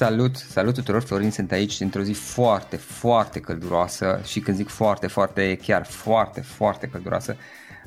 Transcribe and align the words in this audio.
Salut, 0.00 0.36
salut 0.36 0.74
tuturor, 0.74 1.02
Florin 1.02 1.30
sunt 1.30 1.52
aici 1.52 1.80
într-o 1.80 2.02
zi 2.02 2.12
foarte, 2.12 2.76
foarte 2.76 3.40
călduroasă 3.40 4.20
și 4.24 4.40
când 4.40 4.56
zic 4.56 4.68
foarte, 4.68 5.06
foarte, 5.06 5.56
chiar 5.62 5.84
foarte, 5.84 6.40
foarte 6.40 6.86
călduroasă 6.86 7.36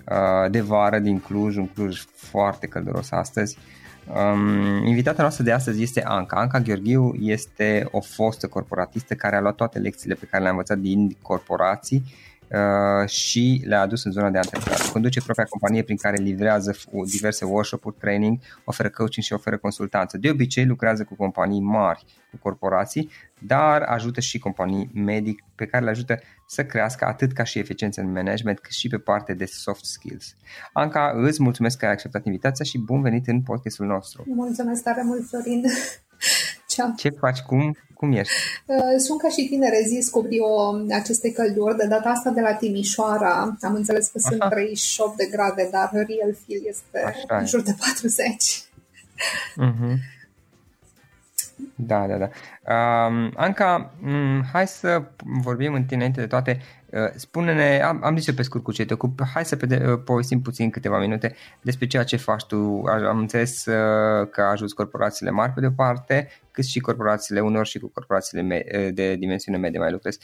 uh, 0.10 0.52
de 0.52 0.62
vară 0.62 1.00
din 1.00 1.20
Cluj, 1.20 1.56
un 1.56 1.68
Cluj 1.68 2.04
foarte 2.16 2.68
călduros 2.68 3.12
astăzi. 3.12 3.58
Um, 4.08 4.86
invitata 4.86 5.22
noastră 5.22 5.44
de 5.44 5.52
astăzi 5.52 5.82
este 5.82 6.04
Anca. 6.04 6.38
Anca 6.38 6.60
Gheorghiu 6.60 7.14
este 7.20 7.88
o 7.92 8.02
fostă 8.02 8.48
corporatistă 8.48 9.14
care 9.14 9.36
a 9.36 9.42
luat 9.42 9.56
toate 9.56 9.80
lecțiile 9.80 10.16
pe 10.16 10.26
care 10.26 10.42
le-a 10.42 10.52
învățat 10.52 10.78
din 10.78 11.18
corporații 11.22 12.04
Uh, 12.54 13.10
și 13.10 13.64
le-a 13.66 13.82
adus 13.82 14.04
în 14.04 14.12
zona 14.12 14.30
de 14.30 14.38
antreprenoriat. 14.38 14.92
Conduce 14.92 15.22
propria 15.22 15.46
companie 15.46 15.84
prin 15.84 15.98
care 15.98 16.22
livrează 16.22 16.76
diverse 17.12 17.46
workshop-uri, 17.46 17.96
training, 18.00 18.40
oferă 18.66 18.90
coaching 18.90 19.26
și 19.26 19.34
oferă 19.34 19.58
consultanță. 19.58 20.18
De 20.18 20.30
obicei 20.30 20.66
lucrează 20.66 21.04
cu 21.04 21.16
companii 21.16 21.62
mari, 21.62 22.06
cu 22.32 22.38
corporații, 22.38 23.10
dar 23.40 23.82
ajută 23.82 24.20
și 24.20 24.40
companii 24.40 24.92
medic 24.94 25.44
pe 25.56 25.66
care 25.66 25.84
le 25.84 25.90
ajută 25.90 26.20
să 26.48 26.66
crească 26.66 27.06
atât 27.06 27.32
ca 27.32 27.44
și 27.44 27.60
eficiență 27.60 28.02
în 28.02 28.12
management, 28.12 28.60
cât 28.60 28.72
și 28.72 28.88
pe 28.88 28.98
parte 28.98 29.34
de 29.34 29.46
soft 29.46 29.86
skills. 29.86 30.36
Anca, 30.74 31.14
îți 31.16 31.44
mulțumesc 31.44 31.78
că 31.78 31.86
ai 31.86 31.92
acceptat 31.92 32.26
invitația 32.26 32.66
și 32.66 32.80
bun 32.80 33.02
venit 33.02 33.28
în 33.28 33.42
podcastul 33.42 33.86
nostru. 33.86 34.24
Mulțumesc 34.28 34.84
tare 34.84 35.02
mult, 35.04 35.28
Florin. 35.28 35.64
Ce, 36.74 36.84
Ce 36.96 37.10
faci? 37.10 37.40
Cum, 37.40 37.78
cum 37.94 38.12
ești? 38.12 38.34
Uh, 38.66 38.78
sunt 38.98 39.22
ca 39.22 39.30
și 39.30 39.48
tine 39.48 39.70
rezi 39.70 40.10
o 40.40 40.76
aceste 40.92 41.32
călduri, 41.32 41.78
de 41.78 41.86
data 41.88 42.10
asta 42.10 42.30
de 42.30 42.42
la 42.42 42.54
Timișoara. 42.54 43.56
Am 43.62 43.74
înțeles 43.74 44.08
că 44.08 44.20
Aha. 44.24 44.30
sunt 44.30 44.52
38 44.52 45.18
de 45.18 45.26
grade, 45.32 45.70
dar 45.72 45.90
real 45.92 46.36
feel 46.46 46.62
este 46.68 47.04
Așa 47.06 47.38
în 47.40 47.46
jur 47.46 47.62
de 47.62 47.76
40. 47.80 48.64
Uh-huh. 49.68 50.13
Da, 51.86 52.08
da, 52.08 52.18
da. 52.18 52.30
Um, 53.08 53.32
Anca, 53.36 53.94
um, 54.04 54.44
hai 54.52 54.68
să 54.68 55.04
vorbim 55.20 55.74
în 55.74 55.84
tine 55.84 55.96
înainte 55.96 56.20
de 56.20 56.28
toate. 56.28 56.60
Uh, 56.86 57.00
spune-ne, 57.16 57.82
am, 57.82 58.00
am 58.04 58.18
zis 58.18 58.28
eu 58.28 58.34
pe 58.34 58.42
scurt 58.42 58.64
cu 58.64 58.72
ce 58.72 58.86
te 58.86 58.94
ocup, 58.94 59.20
hai 59.34 59.46
să 59.46 59.56
pede, 59.56 59.86
uh, 59.88 60.02
povestim 60.06 60.42
puțin 60.42 60.70
câteva 60.70 61.00
minute 61.00 61.36
despre 61.62 61.88
ceea 61.88 62.04
ce 62.04 62.18
faci 62.18 62.46
tu. 62.46 62.84
Am 63.10 63.18
înțeles 63.18 63.66
uh, 63.66 64.30
că 64.30 64.42
ajuți 64.42 64.76
corporațiile 64.76 65.32
mari 65.32 65.52
pe 65.52 65.60
de 65.60 65.66
o 65.66 65.72
parte, 65.72 66.28
cât 66.52 66.66
și 66.66 66.80
corporațiile 66.80 67.40
unor 67.40 67.66
și 67.66 67.80
cu 67.80 67.88
corporațiile 67.88 68.44
me- 68.44 68.66
uh, 68.76 68.94
de 68.94 69.16
dimensiune 69.16 69.58
medie 69.58 69.80
mai 69.80 69.92
lucrezi. 69.92 70.20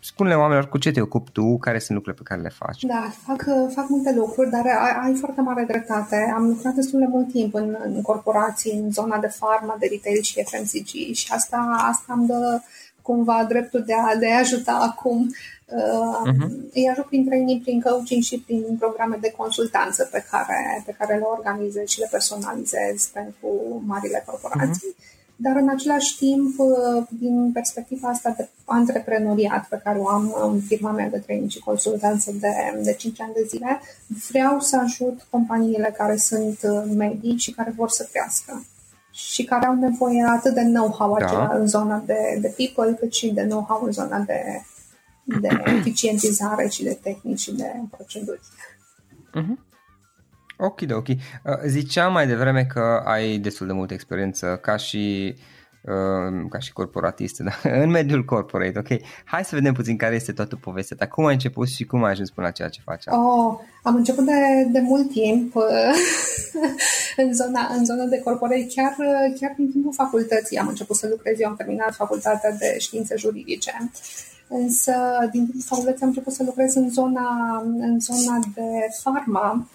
Spune-le 0.00 0.34
oamenilor 0.34 0.68
cu 0.68 0.78
ce 0.78 0.90
te 0.90 1.00
ocupi 1.00 1.30
tu, 1.30 1.56
care 1.56 1.78
sunt 1.78 1.96
lucrurile 1.96 2.22
pe 2.22 2.28
care 2.28 2.40
le 2.40 2.48
faci. 2.48 2.82
Da, 2.84 3.12
fac, 3.26 3.44
fac 3.74 3.88
multe 3.88 4.12
lucruri, 4.14 4.50
dar 4.50 4.66
ai, 4.66 4.98
ai 5.04 5.14
foarte 5.14 5.40
mare 5.40 5.64
dreptate. 5.68 6.32
Am 6.34 6.46
lucrat 6.46 6.74
destul 6.74 6.98
de 6.98 7.06
mult 7.08 7.30
timp 7.30 7.54
în, 7.54 7.76
în 7.84 8.02
corporații, 8.02 8.78
în 8.78 8.90
zona 8.92 9.18
de 9.18 9.26
farma, 9.26 9.76
de 9.78 9.86
retail 9.90 10.22
și 10.22 10.44
FMCG 10.44 11.14
și 11.14 11.32
asta, 11.32 11.84
asta 11.88 12.12
îmi 12.16 12.26
dă 12.26 12.60
cumva 13.02 13.44
dreptul 13.48 13.82
de 13.86 13.94
a, 13.94 14.16
de 14.16 14.32
a 14.32 14.38
ajuta 14.38 14.72
acum. 14.72 15.34
Uh, 15.66 16.32
uh-huh. 16.32 16.72
Îi 16.72 16.88
ajut 16.90 17.04
prin 17.04 17.26
training, 17.26 17.62
prin 17.62 17.80
coaching 17.80 18.22
și 18.22 18.40
prin 18.46 18.76
programe 18.78 19.18
de 19.20 19.34
consultanță 19.36 20.08
pe 20.12 20.24
care, 20.30 20.82
pe 20.86 20.94
care 20.98 21.16
le 21.16 21.24
organizez 21.24 21.88
și 21.88 21.98
le 21.98 22.08
personalizez 22.10 23.06
pentru 23.06 23.82
marile 23.86 24.22
corporații. 24.26 24.94
Uh-huh 24.94 25.16
dar 25.40 25.56
în 25.56 25.68
același 25.68 26.16
timp, 26.16 26.58
uh, 26.58 27.02
din 27.08 27.52
perspectiva 27.52 28.08
asta 28.08 28.34
de 28.36 28.48
antreprenoriat 28.64 29.68
pe 29.68 29.80
care 29.84 29.98
o 29.98 30.08
am 30.08 30.34
în 30.42 30.60
firma 30.60 30.90
mea 30.90 31.08
de 31.08 31.18
training 31.18 31.50
și 31.50 31.58
consultanță 31.58 32.32
de, 32.40 32.80
de 32.82 32.92
5 32.92 33.20
ani 33.20 33.32
de 33.34 33.44
zile, 33.48 33.80
vreau 34.30 34.60
să 34.60 34.76
ajut 34.76 35.26
companiile 35.30 35.94
care 35.96 36.16
sunt 36.16 36.58
uh, 36.62 36.82
medii 36.96 37.36
și 37.36 37.52
care 37.52 37.72
vor 37.76 37.88
să 37.88 38.08
crească 38.10 38.62
și 39.10 39.44
care 39.44 39.66
au 39.66 39.74
nevoie 39.74 40.24
atât 40.28 40.54
de 40.54 40.62
know-how 40.62 41.18
da. 41.18 41.24
acela 41.24 41.50
în 41.54 41.66
zona 41.66 42.02
de, 42.06 42.38
de 42.40 42.54
people, 42.56 42.94
cât 42.94 43.12
și 43.12 43.30
de 43.30 43.42
know-how 43.42 43.82
în 43.84 43.92
zona 43.92 44.18
de, 44.18 44.62
de 45.24 45.48
eficientizare 45.78 46.68
și 46.68 46.82
de 46.82 46.98
tehnici 47.02 47.40
și 47.40 47.52
de 47.54 47.72
proceduri. 47.90 48.40
Uh-huh. 49.34 49.67
Ok, 50.60 50.80
ok. 50.92 51.08
Uh, 51.08 51.14
ziceam 51.66 52.12
mai 52.12 52.26
devreme 52.26 52.64
că 52.64 53.02
ai 53.04 53.38
destul 53.38 53.66
de 53.66 53.72
multă 53.72 53.94
experiență 53.94 54.58
ca 54.62 54.76
și 54.76 55.34
uh, 55.82 56.46
ca 56.50 56.58
și 56.58 56.72
corporatist 56.72 57.38
da? 57.38 57.70
în 57.82 57.90
mediul 57.90 58.24
corporate, 58.24 58.78
ok? 58.78 59.00
Hai 59.24 59.44
să 59.44 59.54
vedem 59.54 59.72
puțin 59.72 59.96
care 59.96 60.14
este 60.14 60.32
toată 60.32 60.56
povestea 60.56 60.96
ta. 60.96 61.06
Cum 61.06 61.24
ai 61.24 61.32
început 61.32 61.68
și 61.68 61.84
cum 61.84 62.04
ai 62.04 62.10
ajuns 62.10 62.30
până 62.30 62.46
la 62.46 62.52
ceea 62.52 62.68
ce 62.68 62.80
faci 62.84 63.04
Oh, 63.06 63.58
am 63.82 63.94
început 63.94 64.24
de, 64.24 64.68
de 64.72 64.80
mult 64.80 65.10
timp 65.10 65.54
uh, 65.54 65.64
în, 67.22 67.34
zona, 67.34 67.70
în 67.76 67.84
zona 67.84 68.04
de 68.04 68.20
corporate, 68.20 68.66
chiar, 68.74 68.94
chiar 69.40 69.54
din 69.56 69.70
timpul 69.70 69.92
facultății 69.92 70.58
am 70.58 70.68
început 70.68 70.96
să 70.96 71.08
lucrez. 71.10 71.40
Eu 71.40 71.48
am 71.48 71.56
terminat 71.56 71.94
facultatea 71.94 72.50
de 72.50 72.78
științe 72.78 73.16
juridice 73.16 73.90
însă 74.48 74.92
din 75.30 75.44
timpul 75.44 75.62
facultății 75.64 76.02
am 76.02 76.08
început 76.08 76.32
să 76.32 76.42
lucrez 76.44 76.74
în 76.74 76.90
zona, 76.90 77.62
în 77.78 78.00
zona 78.00 78.38
de 78.54 78.88
farma 79.02 79.68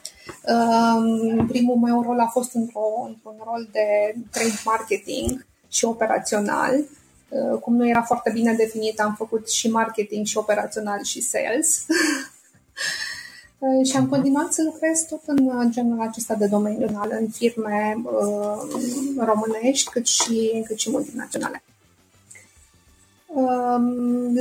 Primul 1.48 1.76
meu 1.76 2.02
rol 2.02 2.20
a 2.20 2.28
fost 2.28 2.54
într-o, 2.54 3.06
într-un 3.08 3.36
rol 3.44 3.68
de 3.72 4.16
trade 4.32 4.62
marketing 4.66 5.46
și 5.68 5.86
operațional. 5.86 6.74
Uh, 7.30 7.60
cum 7.60 7.76
nu 7.76 7.88
era 7.88 8.02
foarte 8.02 8.32
bine 8.34 8.54
definit, 8.54 9.00
am 9.00 9.16
făcut 9.18 9.50
și 9.50 9.70
marketing 9.70 10.26
și 10.26 10.38
operațional 10.38 11.04
și 11.04 11.22
sales. 11.22 11.78
Uh, 13.58 13.88
și 13.88 13.98
am 13.98 14.08
continuat 14.08 14.54
să 14.54 14.62
lucrez 14.64 15.06
tot 15.10 15.22
în 15.26 15.72
genul 15.72 16.02
acesta 16.02 16.34
de 16.34 16.48
domeniu, 16.48 16.88
în 17.10 17.30
firme 17.30 17.98
uh, 18.04 18.82
românești, 19.18 19.90
cât 19.90 20.06
și, 20.06 20.64
cât 20.66 20.78
și 20.78 20.90
multinaționale. 20.90 21.64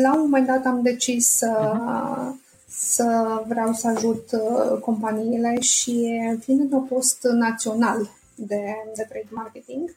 La 0.02 0.14
un 0.14 0.20
moment 0.20 0.46
dat 0.46 0.64
am 0.64 0.82
decis 0.82 1.28
să, 1.28 1.73
uh-huh 1.75 2.42
să 2.75 3.43
vreau 3.47 3.73
să 3.73 3.89
ajut 3.89 4.33
uh, 4.33 4.79
companiile 4.81 5.61
și 5.61 6.21
fiind 6.41 6.61
într-un 6.61 6.85
post 6.85 7.23
național 7.23 8.11
de, 8.35 8.63
de 8.95 9.07
trade 9.09 9.29
marketing, 9.31 9.95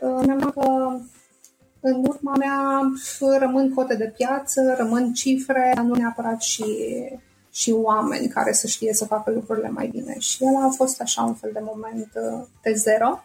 uh, 0.00 0.22
mi-am 0.24 0.50
că 0.54 0.98
în 1.80 2.04
urma 2.08 2.36
mea 2.36 2.80
rămân 3.38 3.74
cote 3.74 3.94
de 3.94 4.12
piață, 4.16 4.74
rămân 4.78 5.12
cifre, 5.12 5.72
dar 5.74 5.84
nu 5.84 5.94
neapărat 5.94 6.42
și, 6.42 6.64
și 7.50 7.70
oameni 7.70 8.28
care 8.28 8.52
să 8.52 8.66
știe 8.66 8.92
să 8.92 9.04
facă 9.04 9.30
lucrurile 9.30 9.68
mai 9.68 9.86
bine. 9.86 10.18
Și 10.18 10.44
el 10.44 10.56
a 10.56 10.68
fost 10.68 11.00
așa 11.00 11.22
un 11.22 11.34
fel 11.34 11.50
de 11.52 11.60
moment 11.62 12.10
uh, 12.14 12.46
de 12.62 12.72
zero 12.72 13.24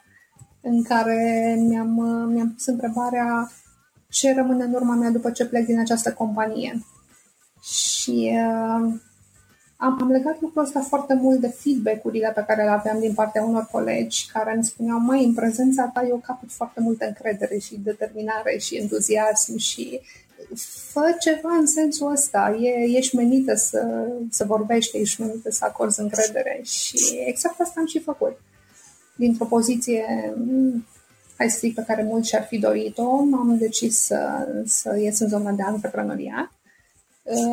în 0.61 0.83
care 0.83 1.55
mi-am, 1.59 1.93
mi-am 2.33 2.53
pus 2.53 2.65
întrebarea 2.65 3.51
ce 4.09 4.33
rămâne 4.33 4.63
în 4.63 4.73
urma 4.73 4.95
mea 4.95 5.09
după 5.09 5.31
ce 5.31 5.45
plec 5.45 5.65
din 5.65 5.79
această 5.79 6.13
companie 6.13 6.85
și 7.65 8.31
uh, 8.33 8.93
am, 9.77 9.97
am 10.01 10.09
legat 10.11 10.41
lucrul 10.41 10.63
ăsta 10.63 10.79
foarte 10.79 11.13
mult 11.13 11.39
de 11.39 11.47
feedback-urile 11.47 12.31
pe 12.35 12.43
care 12.47 12.63
le 12.63 12.69
aveam 12.69 12.99
din 12.99 13.13
partea 13.13 13.43
unor 13.43 13.67
colegi 13.71 14.29
care 14.33 14.53
îmi 14.53 14.63
spuneau, 14.63 14.99
mai 14.99 15.23
în 15.23 15.33
prezența 15.33 15.91
ta 15.93 16.05
eu 16.07 16.21
capăt 16.25 16.51
foarte 16.51 16.81
multă 16.81 17.05
încredere 17.05 17.57
și 17.57 17.79
determinare 17.83 18.57
și 18.57 18.75
entuziasm 18.75 19.57
și 19.57 20.01
fă 20.91 21.15
ceva 21.19 21.55
în 21.59 21.67
sensul 21.67 22.11
ăsta, 22.11 22.57
e, 22.61 22.97
ești 22.97 23.15
menită 23.15 23.55
să, 23.55 24.07
să 24.29 24.45
vorbești, 24.45 24.97
ești 24.97 25.21
menită 25.21 25.51
să 25.51 25.65
acorzi 25.65 25.99
încredere. 25.99 26.59
Și 26.63 27.23
exact 27.25 27.59
asta 27.59 27.79
am 27.79 27.85
și 27.85 27.99
făcut. 27.99 28.41
Dintr-o 29.15 29.45
poziție, 29.45 30.05
hai 31.37 31.49
să 31.49 31.57
zic, 31.59 31.75
pe 31.75 31.83
care 31.87 32.03
mulți 32.03 32.29
și-ar 32.29 32.43
fi 32.43 32.57
dorit-o, 32.57 33.09
am 33.11 33.57
decis 33.59 33.97
să, 33.97 34.47
să 34.65 34.97
ies 34.99 35.19
în 35.19 35.27
zona 35.27 35.51
de 35.51 35.61
antreprenoriat. 35.61 36.51
Uh, 36.51 36.64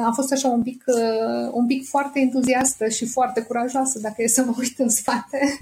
am 0.05 0.13
fost 0.13 0.33
așa 0.33 0.49
un 0.49 0.63
pic, 0.63 0.85
uh, 0.87 1.51
un 1.53 1.67
pic 1.67 1.89
foarte 1.89 2.21
entuziastă 2.21 2.89
și 2.89 3.07
foarte 3.07 3.43
curajoasă, 3.43 3.99
dacă 3.99 4.23
e 4.23 4.27
să 4.27 4.45
mă 4.45 4.55
uit 4.59 4.79
în 4.79 4.89
spate. 4.89 5.59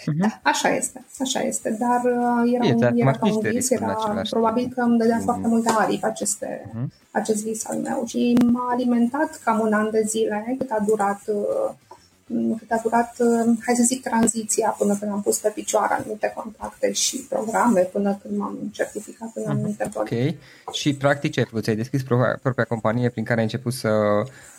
Uh-huh. 0.00 0.18
Da, 0.18 0.40
așa 0.42 0.68
este, 0.68 1.04
așa 1.20 1.40
este, 1.40 1.76
dar 1.80 2.00
uh, 2.04 2.52
era, 2.54 2.74
un, 2.74 2.98
era 2.98 3.10
ca 3.10 3.26
un 3.26 3.40
vis, 3.40 3.70
era, 3.70 4.22
probabil 4.30 4.72
că 4.74 4.80
îmi 4.80 4.98
dădea 4.98 5.18
uh-huh. 5.20 5.24
foarte 5.24 5.48
multe 5.48 5.72
aripi 5.78 6.04
aceste, 6.04 6.70
uh-huh. 6.70 7.10
acest 7.10 7.44
vis 7.44 7.66
al 7.66 7.78
meu 7.78 8.04
și 8.06 8.36
m-a 8.52 8.68
alimentat 8.70 9.40
cam 9.44 9.60
un 9.60 9.72
an 9.72 9.90
de 9.90 10.02
zile 10.06 10.54
cât 10.58 10.70
a 10.70 10.84
durat 10.86 11.20
uh, 11.26 11.74
cât 12.58 12.70
a 12.70 12.80
durat, 12.82 13.16
uh, 13.18 13.58
hai 13.64 13.74
să 13.74 13.82
zic, 13.82 14.02
tranziția 14.02 14.68
până 14.78 14.96
când 14.96 15.10
am 15.10 15.22
pus 15.22 15.38
pe 15.38 15.48
picioare 15.48 15.94
anumite 15.94 16.32
contacte 16.34 16.92
și 16.92 17.16
programe, 17.16 17.80
până 17.80 18.18
când 18.22 18.36
m-am 18.36 18.58
certificat 18.72 19.30
în 19.34 19.46
anumite 19.46 19.84
mm 19.84 19.92
Ok. 19.94 20.08
Și 20.72 20.94
practic 20.94 21.32
ce 21.32 21.40
ai 21.40 21.46
făcut? 21.46 21.66
Ai 21.66 21.76
deschis 21.76 22.02
propria, 22.02 22.38
propria 22.42 22.64
companie 22.64 23.10
prin 23.10 23.24
care 23.24 23.38
ai 23.38 23.44
început 23.44 23.72
să 23.72 23.90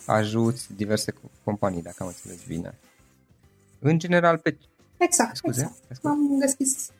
ajuți 0.06 0.66
diverse 0.76 1.14
companii, 1.44 1.82
dacă 1.82 1.96
am 1.98 2.06
înțeles 2.06 2.38
bine. 2.46 2.74
În 3.78 3.98
general, 3.98 4.38
pe... 4.38 4.56
Exact, 4.96 5.36
Scuze? 5.36 5.72
exact. 5.88 6.04
Am 6.04 6.38
deschis 6.40 6.90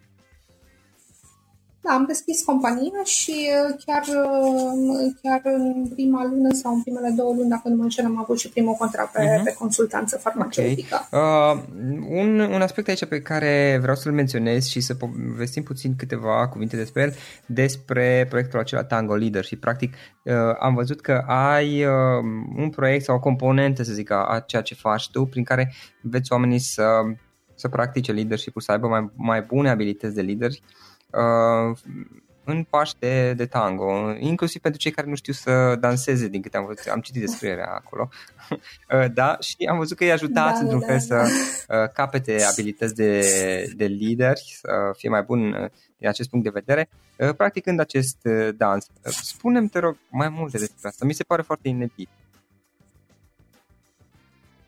da, 1.89 1.95
am 1.95 2.05
deschis 2.07 2.45
compania 2.45 3.03
și 3.05 3.37
uh, 3.69 3.77
chiar, 3.87 4.03
uh, 4.03 5.13
chiar 5.23 5.41
în 5.45 5.89
prima 5.89 6.25
lună 6.25 6.49
sau 6.53 6.75
în 6.75 6.83
primele 6.83 7.13
două 7.17 7.35
luni, 7.35 7.49
dacă 7.49 7.69
nu 7.69 7.77
mă 7.77 7.83
înșel, 7.83 8.05
am 8.05 8.19
avut 8.19 8.39
și 8.39 8.49
primul 8.49 8.75
contract 8.75 9.13
pe, 9.13 9.23
uh-huh. 9.23 9.45
pe 9.45 9.55
consultanță 9.59 10.17
farmaceutică. 10.17 11.09
Okay. 11.11 11.55
Uh, 11.55 11.63
un, 12.09 12.41
un 12.41 12.61
aspect 12.61 12.89
aici 12.89 13.05
pe 13.05 13.21
care 13.21 13.79
vreau 13.81 13.97
să-l 13.97 14.13
menționez 14.13 14.67
și 14.67 14.81
să 14.81 14.95
povestim 14.95 15.63
puțin 15.63 15.97
câteva 15.97 16.49
cuvinte 16.49 16.77
despre 16.77 17.03
el, 17.03 17.15
despre 17.47 18.27
proiectul 18.29 18.59
acela 18.59 18.85
Tango 18.85 19.15
Leader 19.15 19.45
și 19.45 19.57
practic 19.57 19.95
uh, 20.23 20.35
am 20.59 20.75
văzut 20.75 21.01
că 21.01 21.25
ai 21.27 21.85
uh, 21.85 21.93
un 22.57 22.71
proiect 22.71 23.05
sau 23.05 23.17
o 23.17 23.21
componentă, 23.21 23.83
să 23.83 23.93
zic, 23.93 24.11
a 24.11 24.45
ceea 24.47 24.63
ce 24.63 24.75
faci 24.75 25.11
tu, 25.11 25.25
prin 25.25 25.45
care 25.45 25.73
veți 26.01 26.33
oamenii 26.33 26.59
să, 26.59 26.85
să 27.55 27.69
practice 27.69 28.13
leadership-ul, 28.13 28.63
să 28.63 28.73
aibă 28.73 28.87
mai, 28.87 29.11
mai 29.17 29.43
bune 29.43 29.71
abilități 29.71 30.15
de 30.15 30.21
leaderi 30.21 30.63
uh, 30.65 30.88
în 32.51 32.65
pași 32.71 32.95
de, 32.99 33.33
de 33.33 33.47
tango, 33.47 34.15
inclusiv 34.19 34.61
pentru 34.61 34.81
cei 34.81 34.91
care 34.91 35.09
nu 35.09 35.15
știu 35.15 35.33
să 35.33 35.77
danseze, 35.81 36.29
din 36.29 36.43
câte 36.43 36.57
am 36.57 36.65
văzut, 36.65 36.87
am 36.87 37.01
citit 37.01 37.21
descrierea 37.21 37.67
acolo, 37.67 38.09
uh, 38.51 39.13
da, 39.15 39.37
și 39.41 39.57
am 39.71 39.79
văzut 39.79 39.97
că 39.97 40.05
îi 40.05 40.13
ajutați 40.13 40.55
da, 40.55 40.61
într-un 40.61 40.81
da, 40.81 40.87
fel 40.87 41.01
da. 41.09 41.25
să 41.25 41.31
uh, 41.69 41.93
capete 41.93 42.43
abilități 42.43 42.95
de, 42.95 43.21
de 43.77 43.85
lideri, 43.85 44.59
să 44.61 44.93
fie 44.97 45.09
mai 45.09 45.23
bun 45.23 45.53
uh, 45.53 45.71
din 45.97 46.09
acest 46.09 46.29
punct 46.29 46.45
de 46.45 46.51
vedere, 46.51 46.89
uh, 47.19 47.35
practicând 47.37 47.81
acest 47.81 48.17
uh, 48.25 48.49
dans. 48.57 48.87
Uh, 48.87 49.13
spune-mi, 49.13 49.69
te 49.69 49.79
rog, 49.79 49.97
mai 50.11 50.29
multe 50.29 50.59
despre 50.59 50.89
asta. 50.89 51.05
Mi 51.05 51.13
se 51.13 51.25
pare 51.25 51.43
foarte 51.43 51.69
inedit. 51.69 52.09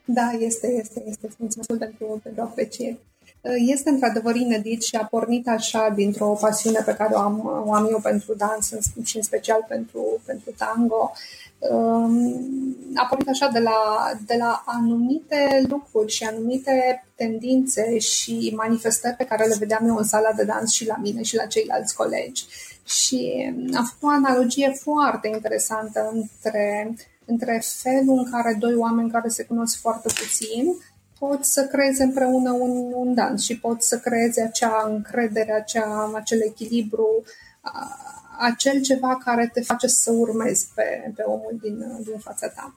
Da, 0.05 0.31
este, 0.39 0.67
este, 0.67 1.03
este. 1.07 1.29
Mulțumesc 1.39 1.79
pentru, 1.79 2.21
pentru 2.23 2.43
apreciere. 2.43 2.99
Este 3.43 3.91
într-adevăr 3.91 4.35
inedit 4.35 4.83
și 4.83 4.97
a 4.97 5.05
pornit 5.05 5.49
așa 5.49 5.93
dintr-o 5.95 6.37
pasiune 6.41 6.83
pe 6.85 6.95
care 6.95 7.15
o 7.15 7.19
am, 7.19 7.65
o 7.67 7.75
am 7.75 7.89
eu 7.91 8.01
pentru 8.03 8.35
dans 8.35 8.73
și 9.05 9.17
în 9.17 9.23
special 9.23 9.65
pentru, 9.69 10.21
pentru 10.25 10.53
tango. 10.57 11.13
um, 11.59 12.37
a 12.95 13.07
pornit 13.07 13.29
așa 13.29 13.49
de 13.49 13.59
la, 13.59 14.11
de 14.27 14.35
la 14.39 14.63
anumite 14.67 15.65
lucruri 15.69 16.13
și 16.13 16.25
anumite 16.25 17.05
tendințe 17.15 17.99
și 17.99 18.53
manifestări 18.57 19.17
pe 19.17 19.25
care 19.25 19.47
le 19.47 19.57
vedeam 19.59 19.87
eu 19.87 19.97
în 19.97 20.05
sala 20.05 20.33
de 20.37 20.45
dans 20.45 20.73
și 20.73 20.87
la 20.87 20.97
mine 21.03 21.23
și 21.23 21.37
la 21.37 21.47
ceilalți 21.47 21.95
colegi. 21.95 22.45
Și 22.85 23.53
a 23.75 23.83
făcut 23.83 24.09
o 24.09 24.13
analogie 24.13 24.71
foarte 24.81 25.29
interesantă 25.29 26.11
între, 26.13 26.95
între 27.25 27.63
felul 27.83 28.19
în 28.19 28.31
care 28.31 28.57
doi 28.59 28.75
oameni 28.75 29.11
care 29.11 29.29
se 29.29 29.45
cunosc 29.45 29.81
foarte 29.81 30.09
puțin 30.09 30.75
pot 31.21 31.45
să 31.45 31.67
creeze 31.67 32.03
împreună 32.03 32.51
un, 32.51 32.93
un 32.95 33.15
dans 33.15 33.43
și 33.43 33.59
pot 33.59 33.83
să 33.83 33.99
creeze 33.99 34.43
acea 34.43 34.87
încredere, 34.89 35.53
acea, 35.53 36.11
acel 36.15 36.41
echilibru, 36.41 37.25
acel 38.39 38.81
ceva 38.81 39.17
care 39.25 39.51
te 39.53 39.61
face 39.61 39.87
să 39.87 40.11
urmezi 40.11 40.69
pe, 40.75 41.13
pe 41.17 41.23
omul 41.23 41.59
din, 41.63 41.79
din 42.05 42.19
fața 42.19 42.49
ta. 42.49 42.75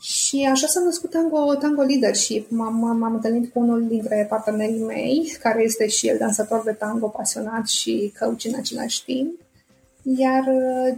Și 0.00 0.48
așa 0.50 0.66
s-a 0.66 0.80
născut 0.80 1.10
Tango, 1.10 1.54
Tango 1.54 1.82
Leadership. 1.82 2.50
M-am, 2.50 2.74
m-am 2.98 3.14
întâlnit 3.14 3.52
cu 3.52 3.58
unul 3.58 3.86
dintre 3.86 4.26
partenerii 4.28 4.82
mei, 4.82 5.36
care 5.42 5.62
este 5.62 5.88
și 5.88 6.08
el 6.08 6.18
dansator 6.18 6.62
de 6.64 6.72
tango 6.72 7.08
pasionat 7.08 7.68
și 7.68 8.12
coach 8.18 8.44
în 8.44 8.54
același 8.54 9.04
timp. 9.04 9.40
Iar 10.02 10.44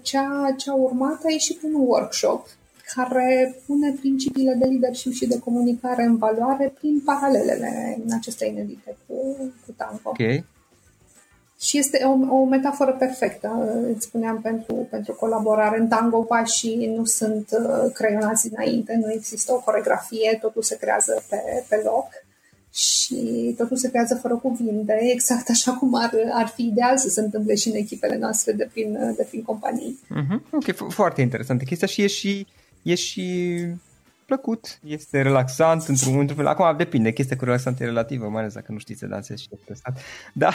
ce 0.02 0.18
a, 0.18 0.54
ce 0.56 0.70
a 0.70 0.74
urmat 0.74 1.20
a 1.24 1.30
ieșit 1.30 1.62
un 1.62 1.74
workshop 1.74 2.46
care 2.94 3.56
pune 3.66 3.94
principiile 4.00 4.54
de 4.54 4.66
leadership 4.66 5.12
și 5.12 5.26
de 5.26 5.38
comunicare 5.38 6.02
în 6.02 6.16
valoare 6.16 6.72
prin 6.78 7.00
paralelele 7.04 7.98
acestea 8.14 8.46
inedite 8.46 8.96
cu, 9.06 9.36
cu 9.66 9.72
tango. 9.76 10.00
Okay. 10.04 10.44
Și 11.60 11.78
este 11.78 12.04
o, 12.04 12.34
o 12.34 12.44
metaforă 12.44 12.92
perfectă, 12.92 13.48
îți 13.94 14.06
spuneam, 14.06 14.40
pentru, 14.40 14.86
pentru 14.90 15.12
colaborare. 15.12 15.78
În 15.78 15.88
tango 15.88 16.18
pașii 16.18 16.94
nu 16.96 17.04
sunt 17.04 17.48
uh, 17.50 17.92
creionați 17.92 18.48
înainte, 18.52 18.98
nu 19.02 19.12
există 19.12 19.52
o 19.52 19.60
coregrafie, 19.60 20.38
totul 20.40 20.62
se 20.62 20.76
creează 20.76 21.24
pe, 21.28 21.64
pe 21.68 21.82
loc 21.84 22.06
și 22.72 23.54
totul 23.56 23.76
se 23.76 23.88
creează 23.88 24.14
fără 24.14 24.36
cuvinte, 24.36 24.98
exact 25.12 25.48
așa 25.48 25.72
cum 25.72 25.94
ar, 25.94 26.12
ar 26.32 26.46
fi 26.46 26.62
ideal 26.66 26.98
să 26.98 27.08
se 27.08 27.20
întâmple 27.20 27.54
și 27.54 27.68
în 27.68 27.74
echipele 27.74 28.16
noastre 28.16 28.52
de 28.52 28.68
prin, 28.72 29.14
de 29.16 29.26
prin 29.28 29.42
companii. 29.42 29.98
Uh-huh. 30.04 30.50
Ok, 30.50 30.92
foarte 30.92 31.20
interesantă 31.20 31.64
chestia 31.64 31.86
și 31.86 32.02
e 32.02 32.06
și 32.06 32.46
e 32.82 32.94
și 32.94 33.56
plăcut, 34.30 34.78
este 34.84 35.22
relaxant 35.22 35.82
într-un, 35.82 36.18
într-un 36.18 36.36
fel. 36.36 36.46
Acum 36.46 36.76
depinde, 36.76 37.12
chestia 37.12 37.36
cu 37.36 37.44
relaxant 37.44 37.80
e 37.80 37.84
relativă, 37.84 38.28
mai 38.28 38.40
ales 38.40 38.54
dacă 38.54 38.72
nu 38.72 38.78
știți 38.78 38.98
să 38.98 39.06
dansezi 39.06 39.42
și 39.42 39.48
e 39.52 39.56
stresat. 39.62 40.00
Da, 40.32 40.50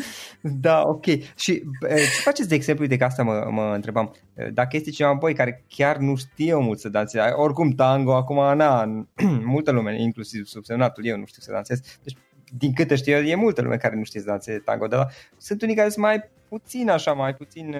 da, 0.66 0.82
ok. 0.86 1.04
Și 1.04 1.22
ce 1.34 2.20
faceți 2.24 2.48
de 2.48 2.54
exemplu, 2.54 2.86
de 2.86 2.96
că 2.96 3.04
asta 3.04 3.22
mă, 3.22 3.48
mă 3.50 3.72
întrebam, 3.74 4.14
dacă 4.52 4.76
este 4.76 4.90
cineva, 4.90 5.14
băi, 5.14 5.34
care 5.34 5.64
chiar 5.68 5.96
nu 5.96 6.16
știe 6.16 6.54
mult 6.54 6.78
să 6.78 6.88
danseze, 6.88 7.24
oricum 7.28 7.70
tango, 7.70 8.14
acum, 8.14 8.56
na, 8.56 8.84
multă 9.54 9.70
lume, 9.70 10.00
inclusiv 10.00 10.44
subsemnatul, 10.44 11.06
eu 11.06 11.16
nu 11.16 11.26
știu 11.26 11.42
să 11.42 11.52
dansez, 11.52 11.80
deci 12.02 12.16
din 12.58 12.72
câte 12.72 12.94
știu 12.94 13.12
eu, 13.12 13.22
e 13.22 13.34
multă 13.34 13.62
lume 13.62 13.76
care 13.76 13.96
nu 13.96 14.04
știe 14.04 14.20
să 14.20 14.26
danseze 14.26 14.58
tango, 14.58 14.86
dar 14.86 15.12
sunt 15.36 15.62
unii 15.62 15.74
care 15.74 15.88
sunt 15.88 16.04
mai 16.04 16.30
puțin 16.48 16.90
așa, 16.90 17.12
mai 17.12 17.34
puțin 17.34 17.76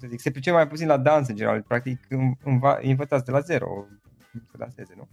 să 0.00 0.06
zic, 0.10 0.20
se 0.20 0.30
pricep 0.30 0.52
mai 0.52 0.68
puțin 0.68 0.86
la 0.86 0.96
dans 0.96 1.28
în 1.28 1.36
general, 1.36 1.62
practic 1.62 1.98
înva, 2.44 2.78
învățați 2.82 3.24
de 3.24 3.30
la 3.30 3.40
zero 3.40 3.86
să 4.50 4.56
danseze, 4.58 4.94
nu? 4.96 5.08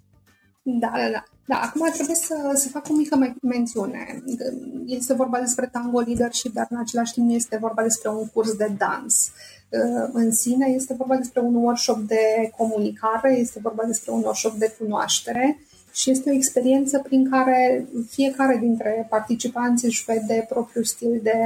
Da, 0.63 0.91
da, 0.95 1.09
da. 1.11 1.23
Da, 1.45 1.59
acum 1.63 1.89
trebuie 1.93 2.15
să, 2.15 2.51
să 2.53 2.69
fac 2.69 2.89
o 2.89 2.93
mică 2.93 3.35
mențiune. 3.41 4.23
Este 4.85 5.13
vorba 5.13 5.39
despre 5.39 5.69
tango 5.71 5.99
leadership, 5.99 6.53
dar 6.53 6.67
în 6.69 6.77
același 6.77 7.13
timp 7.13 7.31
este 7.33 7.57
vorba 7.57 7.81
despre 7.81 8.09
un 8.09 8.27
curs 8.27 8.55
de 8.55 8.71
dans. 8.77 9.31
În 10.11 10.31
sine 10.31 10.65
este 10.65 10.93
vorba 10.93 11.15
despre 11.15 11.41
un 11.41 11.55
workshop 11.55 11.97
de 11.97 12.51
comunicare, 12.57 13.33
este 13.37 13.59
vorba 13.63 13.83
despre 13.83 14.11
un 14.11 14.21
workshop 14.21 14.53
de 14.53 14.75
cunoaștere 14.79 15.59
și 15.93 16.09
este 16.09 16.29
o 16.29 16.33
experiență 16.33 16.99
prin 16.99 17.29
care 17.29 17.85
fiecare 18.09 18.57
dintre 18.57 19.07
participanți 19.09 19.85
își 19.85 20.03
vede 20.03 20.45
propriul 20.49 20.83
stil 20.83 21.19
de, 21.23 21.39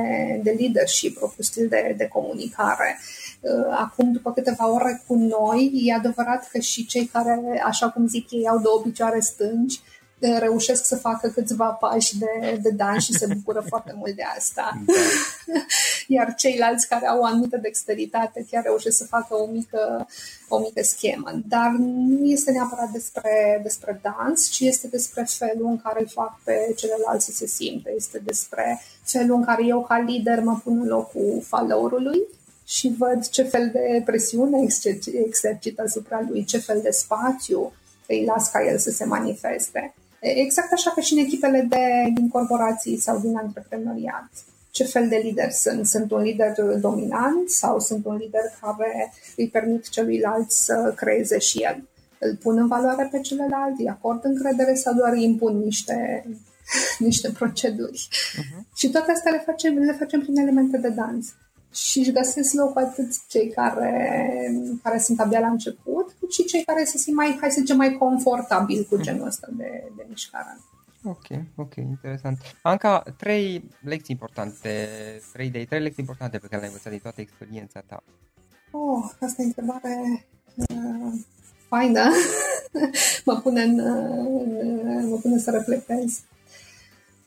de 0.44 0.56
leadership, 0.60 1.18
propriul 1.18 1.44
stil 1.44 1.68
de, 1.68 1.94
de 1.98 2.08
comunicare. 2.08 2.98
Uh, 3.00 3.25
acum, 3.72 4.12
după 4.12 4.32
câteva 4.32 4.72
ore 4.72 5.04
cu 5.08 5.16
noi, 5.16 5.72
e 5.74 5.94
adevărat 5.94 6.48
că 6.52 6.60
și 6.60 6.86
cei 6.86 7.06
care, 7.06 7.62
așa 7.66 7.90
cum 7.90 8.08
zic 8.08 8.32
ei, 8.32 8.48
au 8.48 8.60
două 8.60 8.82
picioare 8.82 9.20
stângi, 9.20 9.82
reușesc 10.20 10.86
să 10.86 10.96
facă 10.96 11.28
câțiva 11.28 11.66
pași 11.66 12.18
de, 12.18 12.60
de 12.62 12.70
dans 12.70 13.04
și 13.04 13.14
se 13.14 13.28
bucură 13.34 13.64
foarte 13.72 13.94
mult 13.98 14.16
de 14.16 14.24
asta. 14.38 14.72
Da. 14.86 14.94
Iar 16.08 16.34
ceilalți 16.36 16.88
care 16.88 17.08
au 17.08 17.20
o 17.20 17.25
anumită 17.25 17.58
dexteritate 17.58 18.46
chiar 18.52 18.64
reușesc 18.64 18.98
să 18.98 19.06
facă 19.06 19.36
o 19.36 19.46
mică, 19.46 20.08
o 20.48 20.60
mică 20.60 20.84
schemă. 20.84 21.32
Dar 21.48 21.72
nu 21.80 22.25
este 22.25 22.52
neapărat 22.52 22.90
despre, 22.90 23.60
despre 23.64 24.02
dans, 24.02 24.50
ci 24.50 24.60
este 24.60 24.88
despre 24.88 25.25
felul 25.28 25.68
în 25.68 25.82
care 25.82 26.00
îl 26.00 26.08
fac 26.08 26.40
pe 26.44 26.74
celălalt 26.75 27.22
să 27.22 27.32
se 27.32 27.48
simte. 27.48 27.94
Este 27.96 28.20
despre 28.20 28.82
felul 29.04 29.36
în 29.36 29.44
care 29.44 29.66
eu 29.66 29.84
ca 29.84 30.00
lider 30.00 30.40
mă 30.40 30.60
pun 30.64 30.80
în 30.80 30.88
locul 30.88 31.42
followerului 31.48 32.22
și 32.66 32.96
văd 32.98 33.28
ce 33.28 33.44
fel 33.44 33.70
de 33.74 34.02
presiune 34.06 34.66
exercită 35.26 35.82
asupra 35.82 36.26
lui, 36.30 36.44
ce 36.44 36.58
fel 36.58 36.80
de 36.82 36.90
spațiu 36.90 37.74
îi 38.08 38.26
las 38.26 38.50
ca 38.50 38.66
el 38.66 38.78
să 38.78 38.90
se 38.90 39.06
manifeste. 39.06 39.94
Exact 40.20 40.74
așa 40.74 40.92
ca 40.92 41.02
și 41.02 41.14
în 41.14 41.20
echipele 41.20 41.66
de, 41.70 42.12
din 42.14 42.30
corporații 42.30 42.98
sau 42.98 43.20
din 43.20 43.38
antreprenoriat. 43.38 44.30
Ce 44.72 44.84
fel 44.84 45.08
de 45.08 45.16
lider 45.16 45.52
sunt? 45.52 45.88
Sunt 45.88 46.12
un 46.12 46.22
lider 46.22 46.54
dominant 46.80 47.50
sau 47.50 47.80
sunt 47.80 48.06
un 48.06 48.16
lider 48.16 48.42
care 48.62 49.14
îi 49.36 49.50
permit 49.50 49.90
celuilalt 49.90 50.52
să 50.52 50.94
creeze 50.96 51.38
și 51.38 51.58
el? 51.64 51.88
Îl 52.20 52.36
pun 52.36 52.58
în 52.58 52.68
valoare 52.68 53.08
pe 53.12 53.20
celălalt, 53.20 53.80
îi 53.80 53.90
acord 53.90 54.26
încredere 54.26 54.74
sau 54.74 54.94
doar 54.94 55.12
îi 55.12 55.24
impun 55.24 55.58
niște, 55.58 56.26
niște 57.08 57.32
proceduri? 57.32 58.08
Uh-huh. 58.12 58.76
Și 58.76 58.90
toate 58.90 59.12
astea 59.12 59.32
le 59.32 59.44
facem, 59.46 59.78
le 59.78 59.96
facem 60.00 60.20
prin 60.20 60.38
elemente 60.38 60.78
de 60.78 60.90
dans 60.90 61.26
și 61.75 62.00
își 62.00 62.12
găsesc 62.12 62.53
loc 62.53 62.77
atât 62.77 63.27
cei 63.27 63.50
care, 63.50 64.51
care 64.84 65.00
sunt 65.00 65.20
abia 65.20 65.39
la 65.39 65.48
început, 65.48 66.15
cât 66.20 66.32
și 66.32 66.44
cei 66.44 66.63
care 66.63 66.84
se 66.84 66.98
simt 66.98 67.15
mai, 67.15 67.38
hai 67.39 67.51
să 67.51 67.60
zicem, 67.60 67.77
mai 67.77 67.98
confortabil 67.98 68.88
cu 68.89 68.98
genul 68.98 69.27
ăsta 69.27 69.48
de, 69.51 69.91
de 69.96 70.05
mișcare. 70.10 70.58
Ok, 71.03 71.25
ok, 71.55 71.75
interesant. 71.75 72.38
Anca, 72.62 73.03
trei 73.17 73.70
lecții 73.82 74.17
importante, 74.20 74.88
trei 75.34 75.48
idei, 75.48 75.65
trei 75.65 75.82
lecții 75.82 76.03
importante 76.03 76.38
pe 76.38 76.48
care 76.48 76.55
le-ai 76.55 76.67
învățat 76.67 76.91
din 76.91 77.01
toată 77.01 77.22
experiența 77.22 77.84
ta. 77.88 78.03
Oh, 78.72 79.03
asta 79.20 79.41
e 79.41 79.46
întrebare 79.46 80.25
uh, 80.55 81.13
faină. 81.67 82.10
mă, 83.25 83.39
pune 83.44 83.62
în, 83.62 83.79
uh, 83.79 85.08
mă 85.10 85.17
pune 85.17 85.38
să 85.38 85.51
reflectez. 85.51 86.22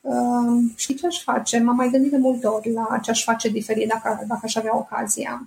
Uh, 0.08 0.62
și 0.74 0.94
ce 0.94 1.06
aș 1.06 1.22
face? 1.22 1.58
M-am 1.58 1.76
mai 1.76 1.88
gândit 1.90 2.10
de 2.10 2.16
multe 2.16 2.46
ori 2.46 2.72
la 2.72 2.98
ce 3.02 3.10
aș 3.10 3.24
face 3.24 3.48
diferit 3.48 3.88
dacă, 3.88 4.24
dacă 4.26 4.40
aș 4.42 4.56
avea 4.56 4.76
ocazia. 4.76 5.46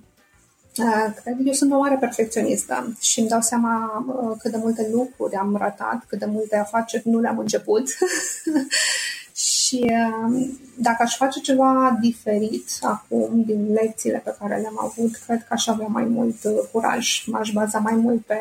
Uh, 0.78 1.14
cred 1.22 1.36
că 1.36 1.42
eu 1.46 1.54
sunt 1.54 1.72
o 1.72 1.78
mare 1.78 1.96
perfecționistă 1.96 2.98
și 3.00 3.20
îmi 3.20 3.30
dau 3.30 3.42
seama 3.42 4.04
uh, 4.08 4.38
cât 4.40 4.52
de 4.52 4.58
multe 4.58 4.90
lucruri 4.92 5.36
am 5.36 5.56
ratat, 5.56 6.06
cât 6.08 6.20
de 6.20 6.26
multe 6.26 6.58
afaceri 6.58 7.10
nu 7.10 7.20
le-am 7.20 7.38
început. 7.38 7.84
și 9.46 9.80
uh, 9.84 10.48
dacă 10.76 11.04
aș 11.04 11.16
face 11.18 11.40
ceva 11.40 11.98
diferit 12.02 12.68
acum 12.82 13.44
din 13.46 13.74
lecțiile 13.74 14.22
pe 14.24 14.36
care 14.40 14.62
le-am 14.62 14.80
avut, 14.82 15.16
cred 15.26 15.40
că 15.40 15.54
aș 15.54 15.68
avea 15.68 15.88
mai 15.88 16.04
mult 16.04 16.44
uh, 16.44 16.54
curaj. 16.72 17.24
M-aș 17.26 17.52
baza 17.52 17.80
mai 17.80 17.96
mult 17.96 18.26
pe, 18.26 18.40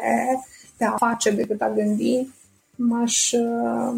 pe 0.76 0.84
a 0.84 0.96
face 0.96 1.30
decât 1.30 1.60
a 1.60 1.72
gândi. 1.74 2.28
M-aș 2.76 3.32
uh, 3.32 3.94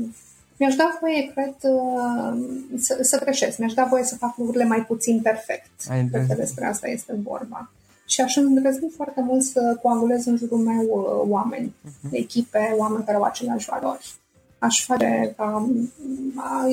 mi-aș 0.63 0.75
da 0.75 0.99
voie, 1.01 1.31
cred, 1.35 1.55
uh, 1.61 2.33
să, 2.79 2.99
să 3.01 3.19
greșesc. 3.19 3.59
Mi-aș 3.59 3.73
da 3.73 3.85
voie 3.85 4.05
să 4.05 4.17
fac 4.17 4.37
lucrurile 4.37 4.65
mai 4.65 4.85
puțin 4.85 5.21
perfect. 5.21 5.71
Cred 6.11 6.27
că 6.29 6.35
despre 6.35 6.67
asta 6.67 6.89
este 6.89 7.15
vorba. 7.23 7.71
Și 8.07 8.21
aș 8.21 8.37
îndrăzni 8.37 8.91
foarte 8.97 9.21
mult 9.21 9.43
să 9.43 9.79
coagulez 9.83 10.27
în 10.27 10.37
jurul 10.37 10.59
meu 10.59 10.83
uh, 10.83 11.31
oameni, 11.31 11.75
uh-huh. 11.85 12.11
echipe, 12.11 12.75
oameni 12.77 13.05
care 13.05 13.17
au 13.17 13.23
aceleași 13.23 13.69
valori. 13.71 14.15
Aș 14.59 14.85
face 14.85 15.35
ca... 15.37 15.69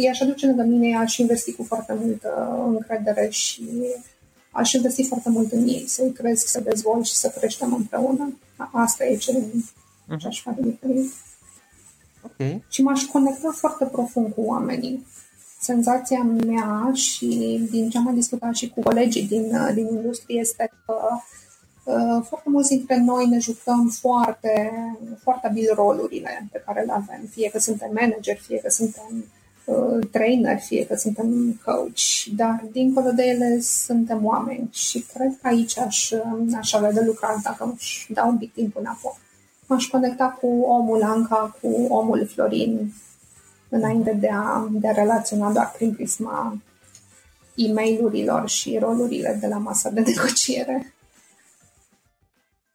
I-aș 0.02 0.22
aduce 0.22 0.46
lângă 0.46 0.64
mine, 0.64 0.98
aș 0.98 1.18
investi 1.18 1.54
cu 1.54 1.64
foarte 1.64 1.98
multă 2.04 2.60
încredere 2.68 3.30
și 3.30 3.70
aș 4.52 4.74
investi 4.74 5.08
foarte 5.08 5.30
mult 5.30 5.52
în 5.52 5.68
ei, 5.68 5.84
să-i 5.88 6.12
cresc, 6.12 6.48
să 6.48 6.60
dezvolt 6.60 7.06
și 7.06 7.16
să 7.16 7.34
creștem 7.38 7.74
împreună. 7.74 8.38
Asta 8.72 9.06
e 9.06 9.16
ce, 9.16 9.32
uh-huh. 9.32 10.18
ce 10.18 10.28
aș 10.28 10.42
face 10.42 10.62
diferit. 10.62 11.12
Okay. 12.40 12.64
Și 12.70 12.82
m-aș 12.82 13.04
conecta 13.04 13.52
foarte 13.56 13.86
profund 13.86 14.34
cu 14.34 14.42
oamenii. 14.42 15.06
Senzația 15.62 16.22
mea 16.46 16.92
și 16.94 17.28
din 17.72 17.90
ce 17.90 17.98
am 17.98 18.04
mai 18.04 18.14
discutat 18.14 18.56
și 18.56 18.70
cu 18.70 18.82
colegii 18.82 19.28
din, 19.28 19.56
uh, 19.56 19.72
din 19.74 19.88
industrie 19.88 20.40
este 20.40 20.72
că 20.86 20.94
uh, 21.84 22.26
foarte 22.28 22.50
mulți 22.50 22.70
dintre 22.70 22.98
noi 22.98 23.28
ne 23.28 23.40
jucăm 23.40 23.88
foarte, 24.00 24.72
foarte 25.24 25.48
abil 25.48 25.72
rolurile 25.76 26.48
pe 26.52 26.64
care 26.66 26.82
le 26.82 26.92
avem. 26.92 27.22
Fie 27.30 27.50
că 27.50 27.60
suntem 27.60 27.90
manager, 27.94 28.38
fie 28.38 28.58
că 28.58 28.70
suntem 28.70 29.26
uh, 29.66 30.08
trainer, 30.12 30.60
fie 30.60 30.86
că 30.86 30.96
suntem 30.96 31.60
coach, 31.66 32.36
dar 32.36 32.66
dincolo 32.72 33.12
de 33.12 33.24
ele 33.24 33.60
suntem 33.62 34.26
oameni 34.26 34.70
și 34.72 35.06
cred 35.14 35.38
că 35.42 35.48
aici 35.48 35.78
aș, 35.78 36.12
aș 36.58 36.74
avea 36.74 36.92
de 36.92 37.02
lucrat 37.06 37.42
dacă 37.42 37.74
își 37.78 38.14
dau 38.14 38.30
un 38.30 38.38
pic 38.38 38.54
timp 38.54 38.76
înapoi. 38.78 39.18
M-aș 39.70 39.86
conecta 39.86 40.38
cu 40.42 40.48
omul 40.62 41.04
Anca, 41.04 41.58
cu 41.62 41.86
omul 41.90 42.28
Florin, 42.28 42.94
înainte 43.70 44.14
de 44.14 44.30
a, 44.30 44.68
de 44.72 44.88
a 44.88 44.92
relaționa 44.92 45.52
doar 45.52 45.72
prin 45.72 45.94
prisma 45.94 46.58
e 47.56 47.74
mail 47.74 48.46
și 48.46 48.78
rolurile 48.78 49.38
de 49.40 49.48
la 49.48 49.58
masa 49.58 49.90
de 49.90 50.00
negociere. 50.02 50.94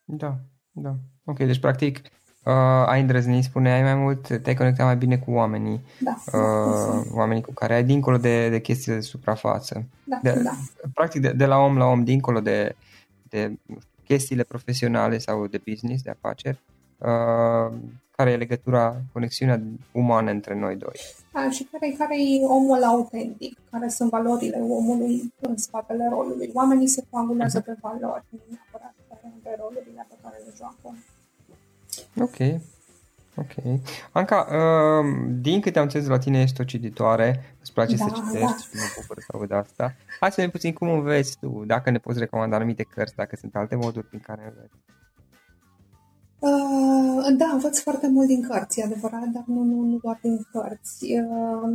Da, 0.03 0.37
da. 0.71 0.95
Ok, 1.25 1.37
deci 1.37 1.59
practic 1.59 1.97
uh, 1.97 2.53
ai 2.85 3.01
îndrăznit, 3.01 3.43
spune, 3.43 3.71
ai 3.71 3.81
mai 3.81 3.95
mult, 3.95 4.41
te-ai 4.41 4.55
conectat 4.55 4.85
mai 4.85 4.97
bine 4.97 5.17
cu 5.17 5.31
oamenii. 5.31 5.81
Da. 5.99 6.15
Uh, 6.37 7.05
oamenii 7.11 7.43
cu 7.43 7.53
care 7.53 7.73
ai 7.73 7.83
dincolo 7.83 8.17
de, 8.17 8.49
de 8.49 8.59
chestiile 8.59 8.97
de 8.97 9.03
suprafață. 9.03 9.85
Da, 10.03 10.19
de, 10.21 10.41
da. 10.43 10.55
Practic 10.93 11.21
de, 11.21 11.31
de 11.31 11.45
la 11.45 11.57
om 11.57 11.77
la 11.77 11.85
om, 11.85 12.03
dincolo 12.03 12.39
de, 12.39 12.75
de 13.29 13.47
nu 13.65 13.77
știu, 13.79 13.93
chestiile 14.03 14.43
profesionale 14.43 15.17
sau 15.17 15.47
de 15.47 15.61
business, 15.69 16.01
de 16.01 16.09
afaceri, 16.09 16.59
uh, 16.67 16.74
care 18.15 18.31
e 18.31 18.37
legătura, 18.37 19.01
conexiunea 19.13 19.61
umană 19.91 20.31
între 20.31 20.55
noi 20.55 20.75
doi. 20.75 20.99
Da, 21.33 21.49
și 21.49 21.63
care, 21.71 21.95
care 21.97 22.15
e 22.21 22.45
omul 22.45 22.83
autentic, 22.83 23.57
care 23.71 23.87
sunt 23.87 24.09
valorile 24.09 24.57
omului 24.57 25.33
în 25.39 25.57
spatele 25.57 26.07
rolului. 26.09 26.51
Oamenii 26.53 26.87
se 26.87 27.03
coagulează 27.09 27.59
pe 27.59 27.75
valori, 27.81 28.23
nu 28.29 28.39
neapărat 28.49 28.93
pe 29.43 29.55
rolurile 29.59 30.05
pe 30.09 30.15
care 30.23 30.35
le 30.45 30.53
joacă. 30.57 30.95
Ok. 32.19 32.61
Ok. 33.37 33.79
Anca, 34.11 34.47
uh, 34.49 35.29
din 35.41 35.61
câte 35.61 35.77
am 35.77 35.83
înțeles 35.83 36.07
la 36.07 36.17
tine 36.17 36.41
ești 36.41 36.61
o 36.61 36.63
cititoare, 36.63 37.55
îți 37.61 37.73
place 37.73 37.95
da, 37.95 38.05
să 38.05 38.11
citești 38.15 38.39
da. 38.39 38.55
și 38.55 38.69
mă 38.73 38.81
bucur 38.95 39.17
să 39.19 39.31
aud 39.33 39.51
asta. 39.51 39.95
Hai 40.19 40.31
să 40.31 40.41
ne 40.41 40.49
puțin 40.49 40.73
cum 40.73 40.89
înveți 40.89 41.37
tu, 41.39 41.63
dacă 41.65 41.89
ne 41.89 41.97
poți 41.97 42.19
recomanda 42.19 42.55
anumite 42.55 42.83
cărți, 42.83 43.15
dacă 43.15 43.35
sunt 43.35 43.55
alte 43.55 43.75
moduri 43.75 44.07
prin 44.07 44.19
care 44.19 44.41
înveți. 44.43 44.73
Uh, 46.45 47.25
da, 47.37 47.45
învăț 47.45 47.79
foarte 47.79 48.07
mult 48.07 48.27
din 48.27 48.47
cărți, 48.47 48.79
e 48.79 48.83
adevărat, 48.83 49.25
dar 49.25 49.43
nu, 49.45 49.63
nu, 49.63 49.81
nu 49.81 49.97
doar 50.01 50.19
din 50.21 50.47
cărți. 50.51 51.05
Uh, 51.05 51.69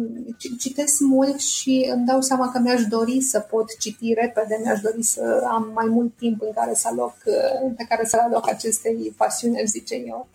citesc 0.58 1.00
mult 1.00 1.38
și 1.38 1.90
îmi 1.94 2.06
dau 2.06 2.20
seama 2.20 2.50
că 2.50 2.58
mi-aș 2.58 2.84
dori 2.84 3.20
să 3.20 3.40
pot 3.40 3.78
citi 3.78 4.14
repede, 4.14 4.60
mi-aș 4.62 4.80
dori 4.80 5.02
să 5.02 5.46
am 5.48 5.70
mai 5.74 5.86
mult 5.86 6.16
timp 6.16 6.42
în 6.42 6.52
care 6.54 6.74
să 6.74 6.88
aloc, 6.88 7.14
uh, 7.26 7.72
pe 7.76 7.86
care 7.88 8.06
să 8.06 8.16
aloc 8.16 8.48
acestei 8.48 9.14
pasiuni, 9.16 9.62
zice 9.64 9.94
eu. 9.94 10.28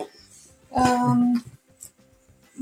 Uh, 0.69 1.41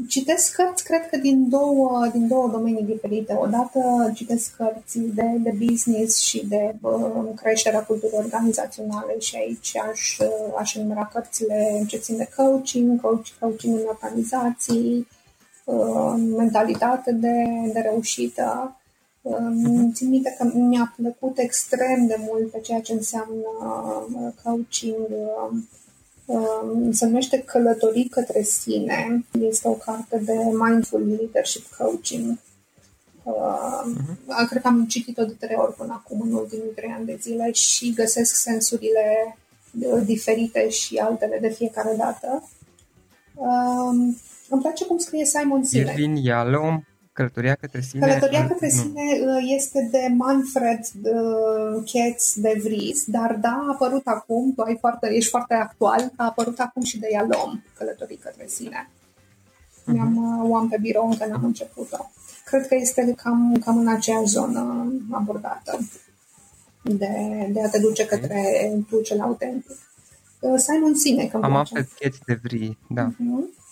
citesc 0.08 0.56
cărți, 0.56 0.84
cred 0.84 1.10
că 1.10 1.18
din 1.18 1.50
două, 1.50 2.08
din 2.12 2.28
două 2.28 2.50
domenii 2.50 2.84
diferite. 2.84 3.38
Odată 3.40 4.12
citesc 4.14 4.56
cărți 4.56 5.00
de, 5.00 5.26
de 5.40 5.54
business 5.66 6.20
și 6.20 6.46
de 6.48 6.76
uh, 6.82 7.26
creșterea 7.36 7.84
culturii 7.84 8.18
organizaționale 8.18 9.20
și 9.20 9.36
aici 9.36 9.78
aș, 9.78 10.18
uh, 10.18 10.54
aș 10.58 10.76
enumera 10.76 11.10
cărțile 11.14 11.84
ce 11.88 11.98
țin 11.98 12.18
de 12.18 12.30
coaching, 12.36 13.02
coach, 13.02 13.28
coaching 13.40 13.80
în 13.80 13.86
organizații, 13.88 15.08
uh, 15.64 16.14
mentalitate 16.38 17.12
de, 17.12 17.44
de 17.74 17.80
reușită. 17.80 18.78
Uh, 19.22 19.36
țin 19.94 20.10
minte 20.10 20.36
că 20.38 20.52
mi-a 20.54 20.94
plăcut 20.96 21.38
extrem 21.38 22.06
de 22.08 22.16
mult 22.20 22.52
pe 22.52 22.60
ceea 22.60 22.82
ce 22.82 22.94
înseamnă 22.94 23.48
uh, 24.10 24.32
coaching 24.44 25.08
uh, 25.10 25.34
Um, 25.44 25.68
se 26.92 27.06
numește 27.06 27.40
Călătorii 27.40 28.08
către 28.08 28.42
sine. 28.42 29.26
Este 29.40 29.68
o 29.68 29.74
carte 29.74 30.22
de 30.26 30.34
Mindful 30.34 31.08
Leadership 31.08 31.66
Coaching. 31.78 32.38
Uh-huh. 33.24 34.48
Cred 34.50 34.62
că 34.62 34.68
am 34.68 34.86
citit-o 34.86 35.24
de 35.24 35.34
trei 35.40 35.56
ori 35.60 35.74
până 35.74 35.94
acum, 35.94 36.22
în 36.22 36.34
ultimii 36.34 36.74
trei 36.76 36.94
ani 36.98 37.06
de 37.06 37.18
zile 37.22 37.52
și 37.52 37.94
găsesc 37.94 38.36
sensurile 38.36 39.38
uh, 39.80 40.02
diferite 40.06 40.70
și 40.70 40.98
altele 40.98 41.38
de 41.42 41.50
fiecare 41.50 41.96
dată. 41.98 42.50
Um, 43.36 44.18
îmi 44.50 44.62
place 44.62 44.86
cum 44.86 44.98
scrie 44.98 45.26
Simon 45.26 45.64
Sinek. 45.64 45.88
Irvin 45.88 46.16
Yalom 46.16 46.84
Călătoria 47.14 47.56
către 47.56 47.82
sine? 47.82 48.08
Călătoria 48.08 48.48
către 48.48 48.70
sine 48.70 49.02
nu. 49.24 49.36
Uh, 49.36 49.44
este 49.56 49.88
de 49.92 50.14
Manfred 50.18 50.80
uh, 51.04 51.84
Ketz 51.86 52.34
de 52.36 52.60
Vries, 52.64 53.04
dar 53.06 53.38
da, 53.42 53.66
a 53.68 53.72
apărut 53.72 54.08
acum, 54.08 54.54
tu 54.56 54.62
ai 54.62 54.78
foarte, 54.80 55.08
ești 55.12 55.30
foarte 55.30 55.54
actual, 55.54 56.12
a 56.16 56.26
apărut 56.26 56.60
acum 56.60 56.84
și 56.84 57.00
de 57.00 57.08
Yalom, 57.12 57.62
Călătorii 57.78 58.18
către 58.18 58.46
sine. 58.48 58.90
Uh-huh. 58.90 59.86
Mi-am, 59.86 60.42
uh, 60.42 60.50
o 60.50 60.56
am 60.56 60.68
pe 60.70 60.78
birou, 60.82 61.10
încă 61.10 61.26
n-am 61.26 61.44
început-o. 61.44 62.10
Cred 62.46 62.68
că 62.68 62.76
este 62.76 63.14
cam, 63.24 63.62
cam 63.66 63.78
în 63.78 63.88
aceeași 63.88 64.28
zonă 64.28 64.92
abordată 65.12 65.80
de, 66.84 67.10
de 67.52 67.62
a 67.64 67.70
te 67.70 67.80
duce 67.80 68.06
către 68.06 68.42
tu 68.90 69.02
cel 69.02 69.22
autentic. 69.22 69.78
Simon 70.58 70.96
Sinek 70.96 71.34
Am 71.34 71.56
aflat 71.56 71.88
Ketz 72.00 72.18
de 72.26 72.40
Vries, 72.44 72.72
da. 72.90 73.12
Uh-huh. 73.12 73.63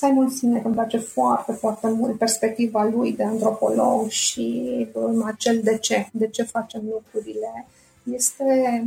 Simon 0.00 0.30
Sinek 0.30 0.64
îmi 0.64 0.74
place 0.74 0.98
foarte, 0.98 1.52
foarte 1.52 1.88
mult 1.88 2.18
perspectiva 2.18 2.84
lui 2.84 3.12
de 3.12 3.24
antropolog 3.24 4.08
și 4.08 4.86
acel 5.24 5.60
de 5.62 5.78
ce, 5.78 6.08
de 6.12 6.28
ce 6.28 6.42
facem 6.42 6.82
lucrurile. 6.84 7.66
Este, 8.02 8.84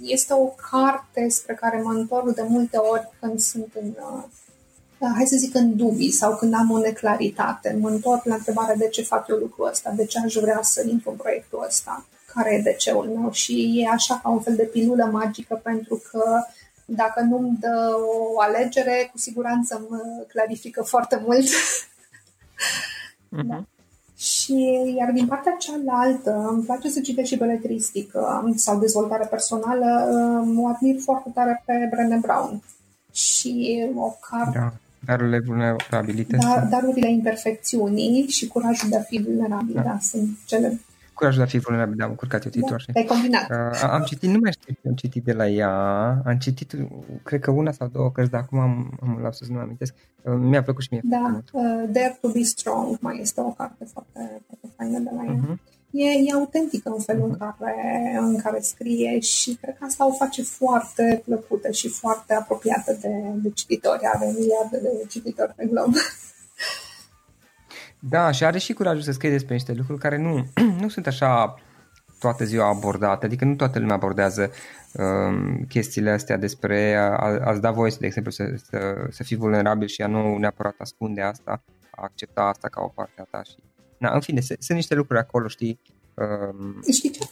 este 0.00 0.32
o 0.32 0.54
carte 0.70 1.28
spre 1.28 1.54
care 1.54 1.80
mă 1.82 1.92
întorc 1.92 2.34
de 2.34 2.44
multe 2.48 2.76
ori 2.76 3.08
când 3.20 3.40
sunt 3.40 3.72
în, 3.80 3.88
uh, 3.88 5.12
hai 5.14 5.26
să 5.26 5.36
zic, 5.36 5.54
în 5.54 5.76
dubii 5.76 6.10
sau 6.10 6.36
când 6.36 6.54
am 6.54 6.70
o 6.70 6.78
neclaritate. 6.78 7.76
Mă 7.80 7.88
întorc 7.88 8.24
la 8.24 8.34
întrebarea 8.34 8.76
de 8.76 8.88
ce 8.88 9.02
fac 9.02 9.28
eu 9.28 9.36
lucrul 9.36 9.68
ăsta, 9.68 9.90
de 9.90 10.04
ce 10.04 10.18
aș 10.24 10.34
vrea 10.34 10.60
să 10.62 10.84
intru 10.88 11.10
în 11.10 11.16
proiectul 11.16 11.64
ăsta, 11.66 12.06
care 12.34 12.54
e 12.54 12.62
de 12.62 12.74
ceul 12.78 13.06
meu 13.06 13.30
și 13.32 13.82
e 13.84 13.88
așa 13.88 14.20
ca 14.22 14.28
un 14.28 14.40
fel 14.40 14.56
de 14.56 14.64
pilulă 14.64 15.04
magică 15.04 15.60
pentru 15.62 16.02
că 16.10 16.44
dacă 16.84 17.20
nu-mi 17.20 17.56
dă 17.60 17.92
o 18.34 18.40
alegere, 18.40 19.08
cu 19.12 19.18
siguranță 19.18 19.86
mă 19.88 20.24
clarifică 20.28 20.82
foarte 20.82 21.22
mult. 21.26 21.48
Uh-huh. 23.34 23.46
Da. 23.46 23.64
Și 24.16 24.82
iar 24.98 25.10
din 25.10 25.26
partea 25.26 25.56
cealaltă, 25.58 26.48
îmi 26.50 26.62
place 26.62 26.88
să 26.88 27.00
citesc 27.00 27.28
și 27.28 27.36
beletristică 27.36 28.44
sau 28.56 28.78
dezvoltare 28.78 29.26
personală, 29.26 29.86
mă 30.44 30.72
admir 30.74 31.00
foarte 31.00 31.30
tare 31.34 31.62
pe 31.66 31.88
Brené 31.90 32.18
Brown. 32.22 32.62
Și 33.12 33.84
o 33.96 34.16
carte... 34.20 34.58
Da. 34.58 34.72
Darurile 35.06 35.38
vulnerabilității. 35.38 36.48
Dar, 36.48 36.66
darurile 36.70 37.10
imperfecțiunii 37.10 38.26
și 38.28 38.48
curajul 38.48 38.88
de 38.88 38.96
a 38.96 39.00
fi 39.00 39.22
vulnerabil, 39.22 39.74
da. 39.74 39.82
da 39.82 39.98
sunt 40.00 40.28
cele 40.44 40.80
Curajul 41.14 41.38
de 41.38 41.44
a 41.44 41.48
fi 41.48 41.58
vulnerabil, 41.58 41.96
da, 41.96 42.04
am 42.04 42.14
curcat 42.14 42.44
eu 42.44 42.50
titlul 42.50 42.82
da, 42.86 43.00
Ai 43.00 43.06
combinat. 43.06 43.50
Uh, 43.50 43.90
am 43.90 44.02
citit, 44.02 44.30
nu 44.30 44.38
mai 44.42 44.52
știu 44.52 44.74
ce 44.82 44.88
am 44.88 44.94
citit 44.94 45.24
de 45.24 45.32
la 45.32 45.48
ea, 45.48 45.72
am 46.24 46.38
citit, 46.38 46.72
cred 47.22 47.40
că 47.40 47.50
una 47.50 47.72
sau 47.72 47.86
două 47.86 48.10
cărți, 48.10 48.30
dar 48.30 48.40
acum 48.40 48.58
am, 48.58 48.98
am 49.02 49.18
lapsus, 49.22 49.48
nu 49.48 49.58
amintesc. 49.58 49.94
Uh, 50.22 50.34
mi-a 50.38 50.62
plăcut 50.62 50.82
și 50.82 50.88
mie 50.90 51.00
Da, 51.04 51.42
uh, 51.52 51.62
Dare 51.88 52.18
to 52.20 52.28
be 52.28 52.42
Strong 52.42 52.98
mai 53.00 53.18
este 53.20 53.40
o 53.40 53.50
carte 53.50 53.84
foarte, 53.92 54.42
foarte 54.46 54.68
faină 54.76 54.98
de 54.98 55.10
la 55.16 55.24
ea. 55.24 55.40
Uh-huh. 55.40 55.72
E, 55.90 56.04
e 56.04 56.32
autentică 56.34 56.90
în 56.96 57.00
felul 57.00 57.28
uh-huh. 57.28 57.38
în, 57.38 57.54
care, 57.58 58.16
în 58.20 58.36
care 58.36 58.60
scrie 58.60 59.20
și 59.20 59.58
cred 59.60 59.76
că 59.78 59.84
asta 59.84 60.06
o 60.06 60.12
face 60.12 60.42
foarte 60.42 61.22
plăcută 61.24 61.70
și 61.70 61.88
foarte 61.88 62.34
apropiată 62.34 62.96
de, 63.00 63.12
de 63.34 63.50
cititori. 63.50 64.02
Are 64.14 64.26
miliarde 64.38 64.78
de 64.82 65.06
cititori 65.08 65.52
pe 65.56 65.66
glob. 65.66 65.94
Da, 68.08 68.30
și 68.30 68.44
are 68.44 68.58
și 68.58 68.72
curajul 68.72 69.02
să 69.02 69.12
scrie 69.12 69.30
despre 69.30 69.54
niște 69.54 69.72
lucruri 69.72 70.00
care 70.00 70.16
nu, 70.16 70.46
nu 70.80 70.88
sunt 70.88 71.06
așa 71.06 71.54
toată 72.18 72.44
ziua 72.44 72.68
abordate, 72.68 73.26
adică 73.26 73.44
nu 73.44 73.54
toată 73.54 73.78
lumea 73.78 73.94
abordează 73.94 74.50
um, 74.92 75.64
chestiile 75.68 76.10
astea 76.10 76.36
despre 76.36 76.94
a, 76.94 77.16
a-ți 77.44 77.60
da 77.60 77.70
voie, 77.70 77.92
de 77.98 78.06
exemplu, 78.06 78.32
să, 78.32 78.44
să, 78.56 79.06
să 79.10 79.22
fii 79.22 79.36
vulnerabil 79.36 79.88
și 79.88 80.02
a 80.02 80.06
nu 80.06 80.36
neapărat 80.36 80.74
ascunde 80.78 81.20
asta, 81.20 81.62
a 81.90 82.02
accepta 82.02 82.42
asta 82.42 82.68
ca 82.68 82.80
o 82.80 82.88
parte 82.88 83.20
a 83.20 83.26
ta. 83.30 83.42
Și, 83.42 83.56
na, 83.98 84.14
în 84.14 84.20
fine, 84.20 84.40
sunt 84.40 84.58
niște 84.68 84.94
lucruri 84.94 85.20
acolo, 85.20 85.48
știi? 85.48 85.80
Um, 86.14 86.82
Știi 86.92 87.10
ce? 87.10 87.28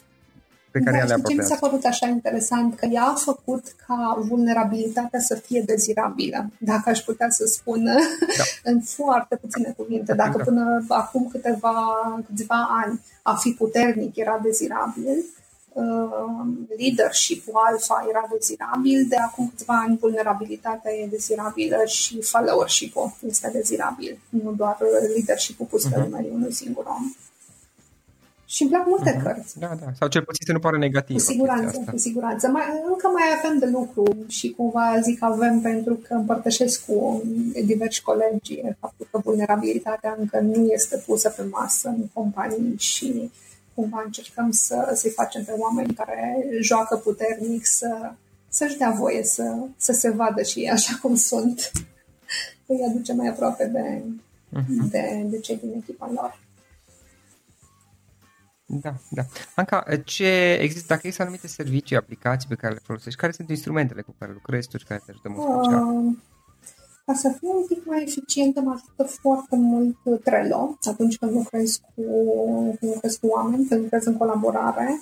Pe 0.73 0.79
care 0.79 0.97
da, 0.97 1.05
le 1.05 1.13
abordează. 1.13 1.27
Ce 1.27 1.53
mi 1.53 1.59
s-a 1.59 1.67
părut 1.67 1.85
așa 1.85 2.07
interesant? 2.07 2.75
Că 2.75 2.85
ea 2.85 3.03
a 3.03 3.13
făcut 3.13 3.63
ca 3.87 4.23
vulnerabilitatea 4.27 5.19
să 5.19 5.35
fie 5.35 5.61
dezirabilă, 5.65 6.49
dacă 6.57 6.89
aș 6.89 6.99
putea 6.99 7.29
să 7.29 7.45
spun 7.45 7.83
da. 7.83 8.43
în 8.71 8.81
foarte 8.81 9.35
puține 9.35 9.73
cuvinte. 9.77 10.13
Dacă 10.13 10.37
da. 10.37 10.43
până 10.43 10.85
acum 10.87 11.27
câteva, 11.31 11.75
câțiva 12.25 12.69
ani 12.83 13.01
a 13.21 13.35
fi 13.35 13.49
puternic 13.49 14.15
era 14.15 14.39
dezirabil, 14.43 15.25
uh, 15.73 16.45
leadership-ul 16.77 17.53
alfa 17.69 18.05
era 18.09 18.27
dezirabil, 18.31 19.05
de 19.09 19.15
acum 19.15 19.51
câțiva 19.55 19.83
ani 19.87 19.97
vulnerabilitatea 19.97 20.91
e 20.91 21.07
dezirabilă 21.07 21.81
și 21.85 22.21
followership-ul 22.21 23.11
este 23.27 23.49
dezirabil, 23.53 24.19
nu 24.29 24.51
doar 24.51 24.77
leadership-ul 25.15 25.65
pus 25.65 25.83
pe 25.83 25.95
uh-huh. 25.95 26.31
unui 26.31 26.53
singur 26.53 26.85
om. 26.85 27.13
Și 28.53 28.61
îmi 28.61 28.71
plac 28.71 28.85
multe 28.87 29.15
uh-huh. 29.15 29.23
cărți. 29.23 29.59
Da, 29.59 29.71
da. 29.81 29.87
Sau 29.99 30.07
cel 30.07 30.23
puțin 30.23 30.45
să 30.45 30.51
nu 30.51 30.59
pară 30.59 30.77
negativ. 30.77 31.15
Cu 31.15 31.21
siguranță, 31.21 31.83
cu 31.91 31.97
siguranță. 31.97 32.47
Mai, 32.47 32.63
încă 32.87 33.07
mai 33.07 33.23
avem 33.37 33.59
de 33.59 33.65
lucru 33.65 34.25
și 34.27 34.53
cumva 34.57 34.99
zic 35.01 35.23
avem 35.23 35.59
pentru 35.61 35.93
că 35.95 36.13
împărtășesc 36.13 36.85
cu 36.85 37.23
diversi 37.65 38.01
colegi 38.01 38.61
faptul 38.79 39.07
că 39.11 39.17
vulnerabilitatea 39.23 40.15
încă 40.19 40.39
nu 40.39 40.65
este 40.65 40.97
pusă 41.05 41.29
pe 41.29 41.43
masă 41.43 41.87
în 41.87 42.07
companii 42.13 42.75
și 42.77 43.31
cumva 43.73 44.01
încercăm 44.05 44.51
să, 44.51 44.91
să-i 44.93 45.11
facem 45.11 45.43
pe 45.43 45.53
oameni 45.57 45.93
care 45.93 46.47
joacă 46.61 46.95
puternic 46.95 47.65
să, 47.65 48.11
să-și 48.49 48.77
dea 48.77 48.89
voie 48.89 49.23
să, 49.23 49.55
să 49.77 49.91
se 49.91 50.09
vadă 50.09 50.41
și 50.41 50.59
ei 50.59 50.69
așa 50.69 50.99
cum 51.01 51.15
sunt. 51.15 51.71
Îi 52.65 52.85
aduce 52.89 53.13
mai 53.13 53.27
aproape 53.27 53.65
de, 53.65 54.01
uh-huh. 54.59 54.89
de, 54.89 55.25
de 55.29 55.39
cei 55.39 55.57
din 55.57 55.73
echipa 55.81 56.11
lor. 56.13 56.41
Da, 58.81 58.93
da. 59.09 59.21
Anca, 59.55 59.85
ce 60.05 60.57
există, 60.61 60.85
dacă 60.87 61.01
există 61.03 61.21
anumite 61.21 61.47
servicii, 61.47 61.95
aplicații 61.95 62.49
pe 62.49 62.55
care 62.55 62.73
le 62.73 62.79
folosești, 62.83 63.19
care 63.19 63.31
sunt 63.31 63.49
instrumentele 63.49 64.01
cu 64.01 64.15
care 64.19 64.31
lucrezi 64.31 64.67
tu 64.67 64.77
și 64.77 64.85
care 64.85 65.01
te 65.05 65.11
ajută 65.11 65.29
mult 65.29 65.65
uh, 65.65 66.15
Ca 67.05 67.13
să 67.13 67.35
fiu 67.39 67.49
un 67.57 67.65
pic 67.67 67.85
mai 67.85 68.03
eficientă, 68.07 68.61
mă 68.61 68.71
ajută 68.71 69.03
foarte 69.21 69.55
mult 69.55 69.97
Trello 70.23 70.77
atunci 70.81 71.17
când 71.17 71.31
lucrez 71.31 71.75
cu, 71.75 72.03
când 72.79 72.91
lucrez 72.93 73.15
cu 73.15 73.27
oameni, 73.27 73.65
când 73.65 73.81
lucrez 73.81 74.05
în 74.05 74.17
colaborare. 74.17 75.01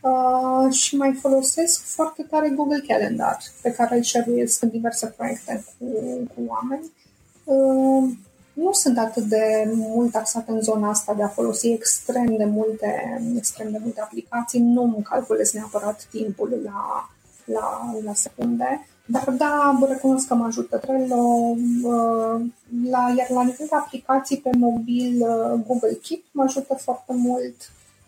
Uh, 0.00 0.72
și 0.72 0.96
mai 0.96 1.12
folosesc 1.12 1.82
foarte 1.84 2.22
tare 2.22 2.48
Google 2.48 2.82
Calendar, 2.86 3.38
pe 3.62 3.72
care 3.72 3.96
îl 3.96 4.02
șeruiesc 4.02 4.62
în 4.62 4.68
diverse 4.68 5.06
proiecte 5.06 5.64
cu, 5.78 5.84
cu 6.34 6.42
oameni. 6.46 6.92
Uh, 7.44 8.12
nu 8.62 8.72
sunt 8.72 8.98
atât 8.98 9.22
de 9.22 9.70
mult 9.74 10.10
taxat 10.10 10.48
în 10.48 10.60
zona 10.60 10.88
asta 10.88 11.14
de 11.14 11.22
a 11.22 11.28
folosi 11.28 11.68
extrem 11.68 12.36
de 12.36 12.44
multe, 12.44 13.20
extrem 13.36 13.70
de 13.70 13.78
multe 13.82 14.00
aplicații. 14.00 14.60
Nu 14.60 14.82
îmi 14.82 15.02
calculez 15.02 15.52
neapărat 15.52 16.06
timpul 16.10 16.60
la, 16.64 17.08
la, 17.44 17.94
la 18.04 18.14
secunde, 18.14 18.86
dar 19.06 19.30
da, 19.30 19.78
recunosc 19.88 20.26
că 20.26 20.34
mă 20.34 20.44
ajută 20.44 20.76
Trello, 20.76 21.56
la, 22.90 23.14
iar 23.16 23.30
la 23.30 23.42
nivel 23.42 23.66
de 23.68 23.76
aplicații 23.76 24.38
pe 24.38 24.50
mobil, 24.56 25.18
Google 25.66 25.98
Keep 26.02 26.22
mă 26.30 26.42
ajută 26.42 26.74
foarte 26.74 27.12
mult. 27.14 27.56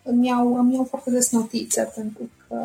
Îmi 0.03 0.27
iau, 0.27 0.57
îmi 0.57 0.75
iau 0.75 0.85
foarte 0.85 1.11
des 1.11 1.31
notițe 1.31 1.93
pentru 1.95 2.31
că 2.49 2.57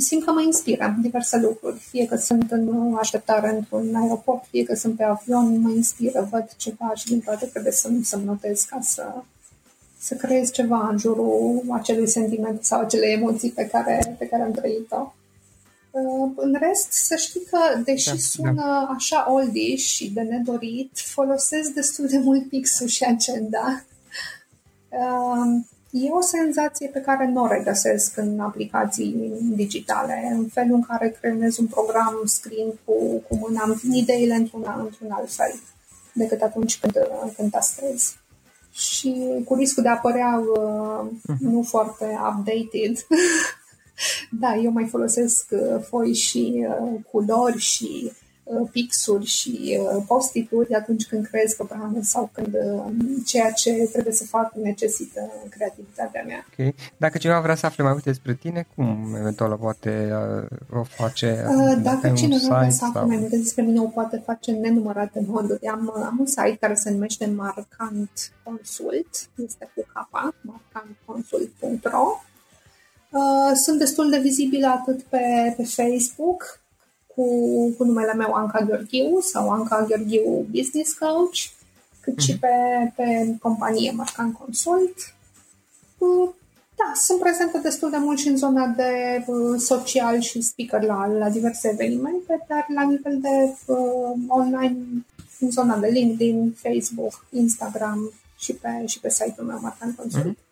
simt 0.00 0.24
că 0.24 0.32
mă 0.32 0.40
inspiră 0.40 0.96
diverse 1.02 1.38
lucruri. 1.38 1.78
Fie 1.78 2.06
că 2.06 2.16
sunt 2.16 2.50
în 2.50 2.94
așteptare 2.98 3.54
într-un 3.54 3.94
aeroport, 3.94 4.44
fie 4.50 4.64
că 4.64 4.74
sunt 4.74 4.96
pe 4.96 5.02
avion, 5.02 5.60
mă 5.60 5.70
inspiră, 5.70 6.28
văd 6.30 6.48
ceva 6.56 6.92
și 6.94 7.06
din 7.06 7.20
toate 7.20 7.46
trebuie 7.46 7.72
să, 7.72 7.90
să-mi 8.02 8.24
notez 8.24 8.62
ca 8.62 8.78
să, 8.82 9.14
să 9.98 10.14
creez 10.14 10.50
ceva 10.50 10.88
în 10.90 10.98
jurul 10.98 11.62
acelui 11.70 12.08
sentiment 12.08 12.64
sau 12.64 12.80
acelei 12.80 13.12
emoții 13.12 13.50
pe 13.50 13.66
care, 13.66 14.16
pe 14.18 14.26
care 14.26 14.42
am 14.42 14.52
trăit-o. 14.52 15.14
Uh, 15.90 16.30
în 16.36 16.56
rest, 16.60 16.92
să 16.92 17.16
știi 17.16 17.42
că, 17.50 17.80
deși 17.84 18.08
da, 18.08 18.14
sună 18.16 18.52
da. 18.52 18.94
așa 18.96 19.32
oldish 19.32 19.84
și 19.84 20.10
de 20.10 20.20
nedorit, 20.20 20.90
folosesc 20.94 21.70
destul 21.70 22.06
de 22.06 22.18
mult 22.18 22.48
pixul 22.48 22.86
și 22.86 23.04
agenda. 23.04 23.84
Uh, 25.96 26.02
E 26.02 26.10
o 26.10 26.20
senzație 26.20 26.88
pe 26.88 27.00
care 27.00 27.26
nu 27.26 27.42
o 27.42 27.46
regăsesc 27.46 28.16
în 28.16 28.40
aplicații 28.40 29.32
digitale, 29.54 30.30
în 30.32 30.46
felul 30.46 30.74
în 30.74 30.82
care 30.82 31.16
creez 31.20 31.56
un 31.56 31.66
program 31.66 32.22
scriind 32.24 32.72
cu, 32.84 32.94
cu 33.28 33.36
mâna, 33.36 33.62
am 33.62 33.80
ideile 33.92 34.34
într-un, 34.34 34.64
într-un 34.78 35.10
alt 35.10 35.32
fel 35.32 35.54
decât 36.12 36.42
atunci 36.42 36.78
când, 36.78 36.92
când 37.36 37.50
tastez. 37.50 38.16
Și 38.72 39.24
cu 39.44 39.54
riscul 39.54 39.82
de 39.82 39.88
a 39.88 39.96
părea 39.96 40.42
uh, 40.56 41.08
uh-huh. 41.08 41.38
nu 41.38 41.62
foarte 41.62 42.04
updated, 42.04 43.06
da, 44.40 44.54
eu 44.54 44.70
mai 44.70 44.86
folosesc 44.86 45.46
uh, 45.50 45.82
foi 45.88 46.14
și 46.14 46.66
uh, 46.68 47.00
culori 47.10 47.58
și 47.58 48.12
Uh, 48.12 48.25
pixuri 48.72 49.24
și 49.24 49.78
uh, 49.80 50.04
postituri 50.06 50.74
atunci 50.74 51.06
când 51.06 51.26
creez 51.26 51.54
programe 51.54 52.00
sau 52.02 52.30
când 52.32 52.54
uh, 52.54 52.92
ceea 53.24 53.50
ce 53.50 53.70
trebuie 53.92 54.12
să 54.14 54.24
fac 54.24 54.54
necesită 54.54 55.20
creativitatea 55.48 56.22
mea. 56.26 56.46
Ok. 56.58 56.74
Dacă 56.96 57.18
cineva 57.18 57.40
vrea 57.40 57.54
să 57.54 57.66
afle 57.66 57.82
mai 57.82 57.92
multe 57.92 58.08
despre 58.08 58.34
tine, 58.34 58.66
cum 58.74 59.14
eventual 59.18 59.56
poate 59.56 60.12
o 60.72 60.82
face? 60.82 61.44
Dacă 61.82 62.12
cineva 62.14 62.56
vrea 62.58 62.70
să 62.70 62.84
afle 62.84 62.98
sau... 62.98 63.06
mai 63.06 63.16
multe 63.16 63.36
despre 63.36 63.62
mine, 63.62 63.80
o 63.80 63.84
poate 63.84 64.22
face 64.24 64.50
în 64.50 64.60
nenumărate 64.60 65.24
moduri. 65.26 65.66
Am, 65.66 65.92
am 65.96 66.16
un 66.18 66.26
site 66.26 66.56
care 66.60 66.74
se 66.74 66.90
numește 66.90 67.26
Marcant 67.26 68.32
Consult, 68.42 69.08
este 69.44 69.70
cu 69.74 69.84
capa, 69.92 70.34
marcantconsult.ro. 70.40 72.20
Sunt 73.54 73.78
destul 73.78 74.10
de 74.10 74.18
vizibile 74.18 74.66
atât 74.66 75.02
pe, 75.02 75.54
pe 75.56 75.64
Facebook, 75.64 76.60
cu, 77.16 77.24
cu 77.76 77.84
numele 77.84 78.14
meu 78.14 78.32
Anca 78.32 78.64
Gheorghiu 78.64 79.20
sau 79.20 79.50
Anca 79.50 79.84
Gheorghiu 79.88 80.46
Business 80.50 80.92
Coach, 80.92 81.38
cât 82.00 82.14
mm-hmm. 82.14 82.24
și 82.24 82.30
mhm. 82.30 82.40
pe, 82.40 82.92
pe 82.96 83.36
companie 83.40 83.90
Marcan 83.90 84.32
Consult. 84.32 84.94
Da, 86.76 86.92
sunt 86.94 87.20
prezentă 87.20 87.58
destul 87.58 87.90
de 87.90 87.96
mult 87.96 88.18
și 88.18 88.28
în 88.28 88.36
zona 88.36 88.66
de 88.66 89.24
uh, 89.26 89.60
social 89.60 90.20
și 90.20 90.40
speaker 90.40 90.82
la, 90.82 91.06
la 91.06 91.30
diverse 91.30 91.68
evenimente, 91.68 92.44
dar 92.48 92.66
la 92.74 92.82
nivel 92.82 93.20
de 93.20 93.54
uh, 93.66 94.18
online, 94.28 94.76
în 95.40 95.50
zona 95.50 95.78
de 95.78 95.86
LinkedIn, 95.86 96.52
Facebook, 96.52 97.26
Instagram 97.30 98.12
și 98.38 98.52
pe, 98.52 98.86
și 98.86 99.00
pe 99.00 99.10
site-ul 99.10 99.46
meu 99.46 99.58
Marcan 99.60 99.94
Consult. 99.94 100.36
Mm-hmm. 100.36 100.44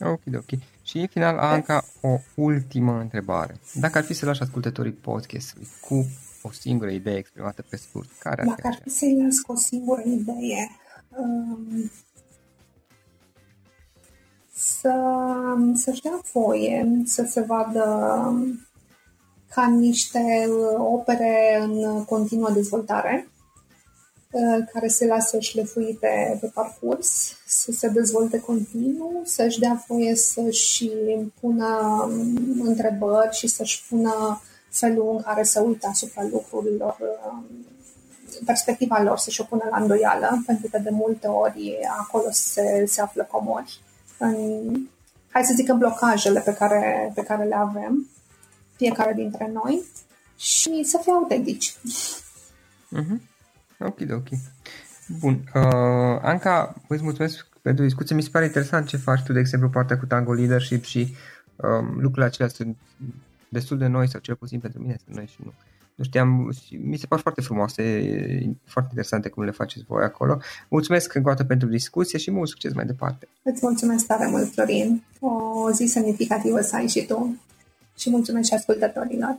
Ok, 0.00 0.20
ok. 0.36 0.69
Și 0.90 0.98
în 0.98 1.06
final, 1.06 1.38
Anca, 1.38 1.84
o 2.00 2.18
ultimă 2.34 3.00
întrebare. 3.00 3.60
Dacă 3.74 3.98
ar 3.98 4.04
fi 4.04 4.12
să 4.12 4.26
lași 4.26 4.42
ascultătorii 4.42 4.92
podcastului 4.92 5.68
cu 5.80 6.06
o 6.42 6.50
singură 6.52 6.90
idee 6.90 7.16
exprimată 7.16 7.64
pe 7.68 7.76
scurt, 7.76 8.08
care 8.18 8.40
ar 8.40 8.46
Dacă 8.46 8.66
ar 8.66 8.78
fi 8.82 8.90
să-i 8.90 9.22
las 9.22 9.38
cu 9.38 9.52
o 9.52 9.56
singură 9.56 10.02
idee, 10.04 10.70
um, 11.08 11.90
să, 14.52 14.94
să-și 15.74 16.02
dea 16.02 16.20
voie 16.32 17.02
să 17.04 17.26
se 17.30 17.40
vadă 17.40 17.84
ca 19.48 19.66
niște 19.66 20.48
opere 20.78 21.58
în 21.62 22.04
continuă 22.04 22.50
dezvoltare, 22.50 23.26
Uh, 23.26 23.39
care 24.72 24.88
se 24.88 25.06
lasă 25.06 25.38
șlefuite 25.38 26.38
pe 26.40 26.46
parcurs, 26.46 27.36
să 27.46 27.72
se 27.72 27.88
dezvolte 27.88 28.40
continuu, 28.40 29.22
să-și 29.24 29.58
dea 29.58 29.84
voie 29.88 30.14
să-și 30.14 30.90
pună 31.40 32.02
um, 32.08 32.60
întrebări 32.60 33.36
și 33.36 33.46
să-și 33.46 33.84
pună 33.88 34.40
felul 34.68 35.14
în 35.16 35.22
care 35.22 35.42
să 35.42 35.60
uită 35.60 35.86
asupra 35.86 36.22
lucrurilor, 36.30 36.96
um, 37.26 37.44
perspectiva 38.44 39.02
lor 39.02 39.18
să-și 39.18 39.40
o 39.40 39.44
pună 39.44 39.68
la 39.70 39.76
îndoială, 39.76 40.42
pentru 40.46 40.68
că 40.70 40.78
de 40.78 40.90
multe 40.90 41.26
ori 41.26 41.78
acolo 41.98 42.26
se, 42.30 42.84
se 42.86 43.00
află 43.00 43.28
comori. 43.30 43.80
În, 44.18 44.72
hai 45.30 45.44
să 45.44 45.52
zic 45.56 45.68
în 45.68 45.78
blocajele 45.78 46.40
pe 46.40 46.54
care, 46.54 47.12
pe 47.14 47.22
care 47.22 47.44
le 47.44 47.54
avem, 47.56 48.08
fiecare 48.76 49.12
dintre 49.12 49.50
noi, 49.52 49.84
și 50.36 50.84
să 50.84 50.98
fie 51.02 51.12
autentici. 51.12 51.74
Uh-huh. 52.96 53.29
Ok, 53.80 53.98
ok. 54.10 54.28
Bun. 55.18 55.44
Uh, 55.54 56.18
Anca, 56.22 56.74
îți 56.88 57.02
mulțumesc 57.02 57.46
pentru 57.62 57.84
discuție. 57.84 58.14
Mi 58.14 58.22
se 58.22 58.28
pare 58.32 58.44
interesant 58.44 58.86
ce 58.86 58.96
faci 58.96 59.22
tu, 59.22 59.32
de 59.32 59.38
exemplu, 59.38 59.68
partea 59.68 59.98
cu 59.98 60.06
Tango 60.06 60.32
Leadership 60.32 60.84
și 60.84 61.14
um, 61.56 61.86
lucrurile 61.94 62.24
acelea 62.24 62.48
sunt 62.48 62.76
destul 63.48 63.78
de 63.78 63.86
noi, 63.86 64.08
sau 64.08 64.20
cel 64.20 64.34
puțin 64.34 64.60
pentru 64.60 64.80
mine 64.80 64.96
sunt 65.04 65.16
noi 65.16 65.26
și 65.26 65.36
nu. 65.44 65.52
Nu 65.94 66.06
știam, 66.06 66.52
mi 66.70 66.96
se 66.96 67.06
par 67.06 67.18
foarte 67.18 67.40
frumoase, 67.40 67.82
foarte 68.64 68.88
interesante 68.90 69.28
cum 69.28 69.42
le 69.42 69.50
faceți 69.50 69.84
voi 69.88 70.04
acolo. 70.04 70.40
Mulțumesc 70.68 71.14
încă 71.14 71.28
o 71.28 71.30
dată 71.30 71.44
pentru 71.44 71.68
discuție 71.68 72.18
și 72.18 72.30
mult 72.30 72.48
succes 72.48 72.72
mai 72.72 72.84
departe. 72.84 73.28
Îți 73.42 73.60
mulțumesc 73.62 74.06
tare 74.06 74.26
mult, 74.26 74.52
Florin. 74.52 75.02
O 75.20 75.70
zi 75.70 75.86
semnificativă 75.86 76.60
să 76.60 76.76
ai 76.76 76.86
și 76.86 77.06
tu. 77.06 77.36
Și 77.96 78.10
mulțumesc 78.10 78.48
și 78.48 78.54
ascultătorilor. 78.54 79.38